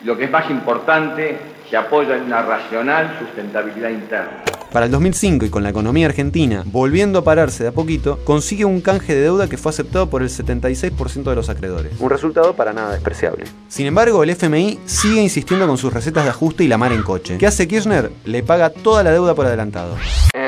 y 0.00 0.04
lo 0.04 0.16
que 0.16 0.24
es 0.24 0.30
más 0.30 0.48
importante, 0.50 1.38
se 1.68 1.76
apoya 1.76 2.16
en 2.16 2.24
una 2.24 2.42
racional 2.42 3.16
sustentabilidad 3.18 3.90
interna. 3.90 4.44
Para 4.72 4.84
el 4.84 4.92
2005 4.92 5.46
y 5.46 5.50
con 5.50 5.62
la 5.62 5.70
economía 5.70 6.06
argentina 6.06 6.62
volviendo 6.66 7.20
a 7.20 7.24
pararse 7.24 7.62
de 7.62 7.70
a 7.70 7.72
poquito, 7.72 8.18
consigue 8.24 8.66
un 8.66 8.82
canje 8.82 9.14
de 9.14 9.22
deuda 9.22 9.48
que 9.48 9.56
fue 9.56 9.70
aceptado 9.70 10.10
por 10.10 10.22
el 10.22 10.28
76% 10.28 11.22
de 11.22 11.34
los 11.34 11.48
acreedores. 11.48 11.92
Un 11.98 12.10
resultado 12.10 12.54
para 12.54 12.72
nada 12.72 12.92
despreciable. 12.92 13.44
Sin 13.68 13.86
embargo, 13.86 14.22
el 14.22 14.30
FMI 14.30 14.78
sigue 14.84 15.22
insistiendo 15.22 15.66
con 15.66 15.78
sus 15.78 15.92
recetas 15.92 16.24
de 16.24 16.30
ajuste 16.30 16.64
y 16.64 16.68
la 16.68 16.76
mar 16.76 16.92
en 16.92 17.02
coche. 17.02 17.38
¿Qué 17.38 17.46
hace 17.46 17.66
Kirchner? 17.66 18.10
Le 18.24 18.42
paga 18.42 18.70
toda 18.70 19.02
la 19.02 19.10
deuda 19.10 19.34
por 19.34 19.46
adelantado. 19.46 19.96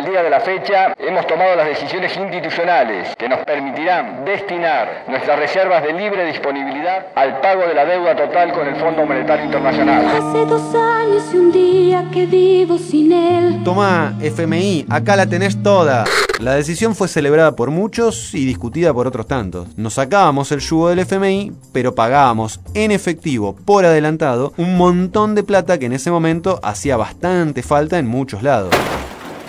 El 0.00 0.06
día 0.06 0.22
de 0.22 0.30
la 0.30 0.40
fecha 0.40 0.94
hemos 0.96 1.26
tomado 1.26 1.54
las 1.56 1.66
decisiones 1.66 2.16
institucionales 2.16 3.14
que 3.18 3.28
nos 3.28 3.40
permitirán 3.40 4.24
destinar 4.24 5.04
nuestras 5.06 5.38
reservas 5.38 5.82
de 5.82 5.92
libre 5.92 6.24
disponibilidad 6.24 7.08
al 7.14 7.38
pago 7.42 7.66
de 7.68 7.74
la 7.74 7.84
deuda 7.84 8.16
total 8.16 8.50
con 8.54 8.66
el 8.66 8.76
Fondo 8.76 9.04
Monetario 9.04 9.44
Internacional. 9.44 10.06
Hace 10.06 10.46
dos 10.46 10.74
años 10.74 11.24
y 11.34 11.36
un 11.36 11.52
día 11.52 12.06
que 12.10 12.24
vivo 12.24 12.78
sin 12.78 13.12
él. 13.12 13.60
Toma, 13.62 14.14
FMI, 14.22 14.86
acá 14.88 15.16
la 15.16 15.26
tenés 15.26 15.62
toda. 15.62 16.04
La 16.38 16.54
decisión 16.54 16.94
fue 16.94 17.06
celebrada 17.06 17.54
por 17.54 17.70
muchos 17.70 18.32
y 18.32 18.46
discutida 18.46 18.94
por 18.94 19.06
otros 19.06 19.26
tantos. 19.26 19.68
Nos 19.76 19.92
sacábamos 19.92 20.50
el 20.50 20.60
yugo 20.60 20.88
del 20.88 21.00
FMI, 21.00 21.52
pero 21.74 21.94
pagábamos 21.94 22.58
en 22.72 22.90
efectivo 22.90 23.54
por 23.66 23.84
adelantado 23.84 24.54
un 24.56 24.78
montón 24.78 25.34
de 25.34 25.42
plata 25.42 25.76
que 25.76 25.84
en 25.84 25.92
ese 25.92 26.10
momento 26.10 26.58
hacía 26.62 26.96
bastante 26.96 27.62
falta 27.62 27.98
en 27.98 28.06
muchos 28.06 28.42
lados. 28.42 28.74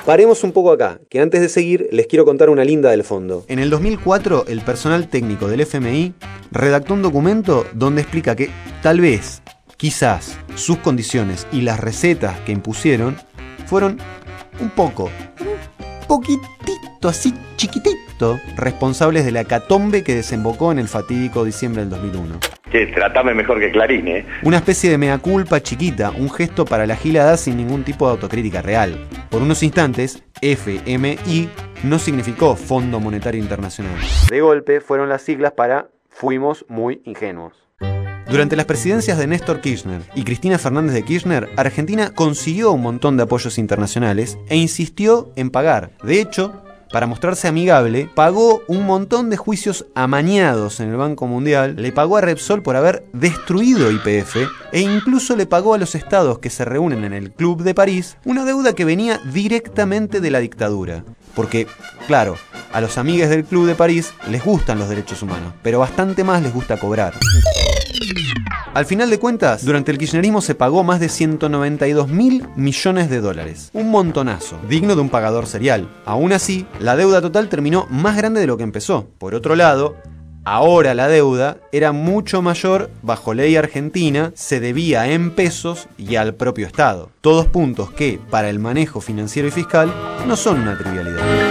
Paremos 0.05 0.43
un 0.43 0.51
poco 0.51 0.71
acá, 0.71 0.99
que 1.09 1.19
antes 1.19 1.41
de 1.41 1.49
seguir 1.49 1.87
les 1.91 2.07
quiero 2.07 2.25
contar 2.25 2.49
una 2.49 2.65
linda 2.65 2.89
del 2.89 3.03
fondo. 3.03 3.45
En 3.47 3.59
el 3.59 3.69
2004, 3.69 4.45
el 4.47 4.61
personal 4.61 5.07
técnico 5.07 5.47
del 5.47 5.61
FMI 5.61 6.13
redactó 6.51 6.95
un 6.95 7.03
documento 7.03 7.67
donde 7.73 8.01
explica 8.01 8.35
que 8.35 8.49
tal 8.81 8.99
vez, 8.99 9.43
quizás, 9.77 10.39
sus 10.55 10.77
condiciones 10.77 11.45
y 11.51 11.61
las 11.61 11.79
recetas 11.79 12.39
que 12.41 12.51
impusieron 12.51 13.15
fueron 13.67 13.99
un 14.59 14.71
poco, 14.71 15.11
un 15.39 16.07
poquitito 16.07 17.07
así 17.07 17.33
chiquitito, 17.55 18.39
responsables 18.55 19.23
de 19.23 19.31
la 19.31 19.43
catombe 19.43 20.03
que 20.03 20.15
desembocó 20.15 20.71
en 20.71 20.79
el 20.79 20.87
fatídico 20.87 21.45
diciembre 21.45 21.81
del 21.81 21.91
2001. 21.91 22.60
Que 22.71 22.87
tratame 22.87 23.33
mejor 23.33 23.59
que 23.59 23.71
Clarín, 23.71 24.07
¿eh? 24.07 24.25
Una 24.43 24.57
especie 24.57 24.89
de 24.89 24.97
mea 24.97 25.17
culpa 25.17 25.61
chiquita, 25.61 26.11
un 26.11 26.29
gesto 26.29 26.63
para 26.63 26.87
la 26.87 26.95
gilada 26.95 27.35
sin 27.35 27.57
ningún 27.57 27.83
tipo 27.83 28.05
de 28.05 28.11
autocrítica 28.11 28.61
real. 28.61 28.97
Por 29.29 29.41
unos 29.41 29.61
instantes, 29.61 30.23
FMI 30.41 31.49
no 31.83 31.99
significó 31.99 32.55
Fondo 32.55 32.99
Monetario 32.99 33.41
Internacional. 33.41 33.95
De 34.29 34.41
golpe 34.41 34.79
fueron 34.79 35.09
las 35.09 35.21
siglas 35.21 35.51
para 35.51 35.89
fuimos 36.09 36.65
muy 36.69 37.01
ingenuos. 37.03 37.53
Durante 38.29 38.55
las 38.55 38.65
presidencias 38.65 39.17
de 39.17 39.27
Néstor 39.27 39.59
Kirchner 39.59 40.01
y 40.15 40.23
Cristina 40.23 40.57
Fernández 40.57 40.93
de 40.93 41.03
Kirchner, 41.03 41.49
Argentina 41.57 42.13
consiguió 42.15 42.71
un 42.71 42.81
montón 42.81 43.17
de 43.17 43.23
apoyos 43.23 43.57
internacionales 43.57 44.37
e 44.47 44.55
insistió 44.55 45.33
en 45.35 45.49
pagar. 45.49 45.91
De 46.03 46.21
hecho, 46.21 46.63
para 46.91 47.07
mostrarse 47.07 47.47
amigable, 47.47 48.09
pagó 48.13 48.63
un 48.67 48.85
montón 48.85 49.29
de 49.29 49.37
juicios 49.37 49.85
amañados 49.95 50.79
en 50.79 50.89
el 50.89 50.97
Banco 50.97 51.27
Mundial, 51.27 51.75
le 51.77 51.91
pagó 51.91 52.17
a 52.17 52.21
Repsol 52.21 52.61
por 52.61 52.75
haber 52.75 53.05
destruido 53.13 53.91
IPF 53.91 54.37
e 54.71 54.81
incluso 54.81 55.35
le 55.35 55.45
pagó 55.45 55.73
a 55.73 55.77
los 55.77 55.95
estados 55.95 56.39
que 56.39 56.49
se 56.49 56.65
reúnen 56.65 57.03
en 57.03 57.13
el 57.13 57.31
Club 57.31 57.63
de 57.63 57.73
París 57.73 58.17
una 58.25 58.45
deuda 58.45 58.73
que 58.73 58.85
venía 58.85 59.19
directamente 59.33 60.19
de 60.19 60.31
la 60.31 60.39
dictadura. 60.39 61.03
Porque, 61.35 61.67
claro, 62.07 62.35
a 62.73 62.81
los 62.81 62.97
amigues 62.97 63.29
del 63.29 63.45
Club 63.45 63.67
de 63.67 63.75
París 63.75 64.13
les 64.29 64.43
gustan 64.43 64.79
los 64.79 64.89
derechos 64.89 65.21
humanos, 65.21 65.53
pero 65.61 65.79
bastante 65.79 66.23
más 66.23 66.41
les 66.41 66.53
gusta 66.53 66.77
cobrar. 66.77 67.13
Al 68.73 68.85
final 68.85 69.09
de 69.09 69.19
cuentas, 69.19 69.65
durante 69.65 69.91
el 69.91 69.97
kirchnerismo 69.97 70.41
se 70.41 70.55
pagó 70.55 70.83
más 70.83 70.99
de 70.99 71.09
192 71.09 72.07
mil 72.07 72.47
millones 72.55 73.09
de 73.09 73.19
dólares. 73.19 73.69
Un 73.73 73.91
montonazo, 73.91 74.57
digno 74.69 74.95
de 74.95 75.01
un 75.01 75.09
pagador 75.09 75.45
serial. 75.45 75.89
Aún 76.05 76.31
así, 76.31 76.65
la 76.79 76.95
deuda 76.95 77.21
total 77.21 77.49
terminó 77.49 77.87
más 77.89 78.15
grande 78.15 78.39
de 78.39 78.47
lo 78.47 78.57
que 78.57 78.63
empezó. 78.63 79.09
Por 79.17 79.35
otro 79.35 79.55
lado, 79.55 79.97
Ahora 80.43 80.95
la 80.95 81.07
deuda 81.07 81.57
era 81.71 81.91
mucho 81.91 82.41
mayor 82.41 82.89
bajo 83.03 83.35
ley 83.35 83.55
argentina, 83.55 84.31
se 84.33 84.59
debía 84.59 85.11
en 85.11 85.29
pesos 85.29 85.87
y 85.99 86.15
al 86.15 86.33
propio 86.33 86.65
Estado. 86.65 87.11
Todos 87.21 87.45
puntos 87.45 87.91
que, 87.91 88.19
para 88.31 88.49
el 88.49 88.57
manejo 88.57 89.01
financiero 89.01 89.47
y 89.47 89.51
fiscal, 89.51 89.93
no 90.25 90.35
son 90.35 90.61
una 90.61 90.75
trivialidad. 90.79 91.50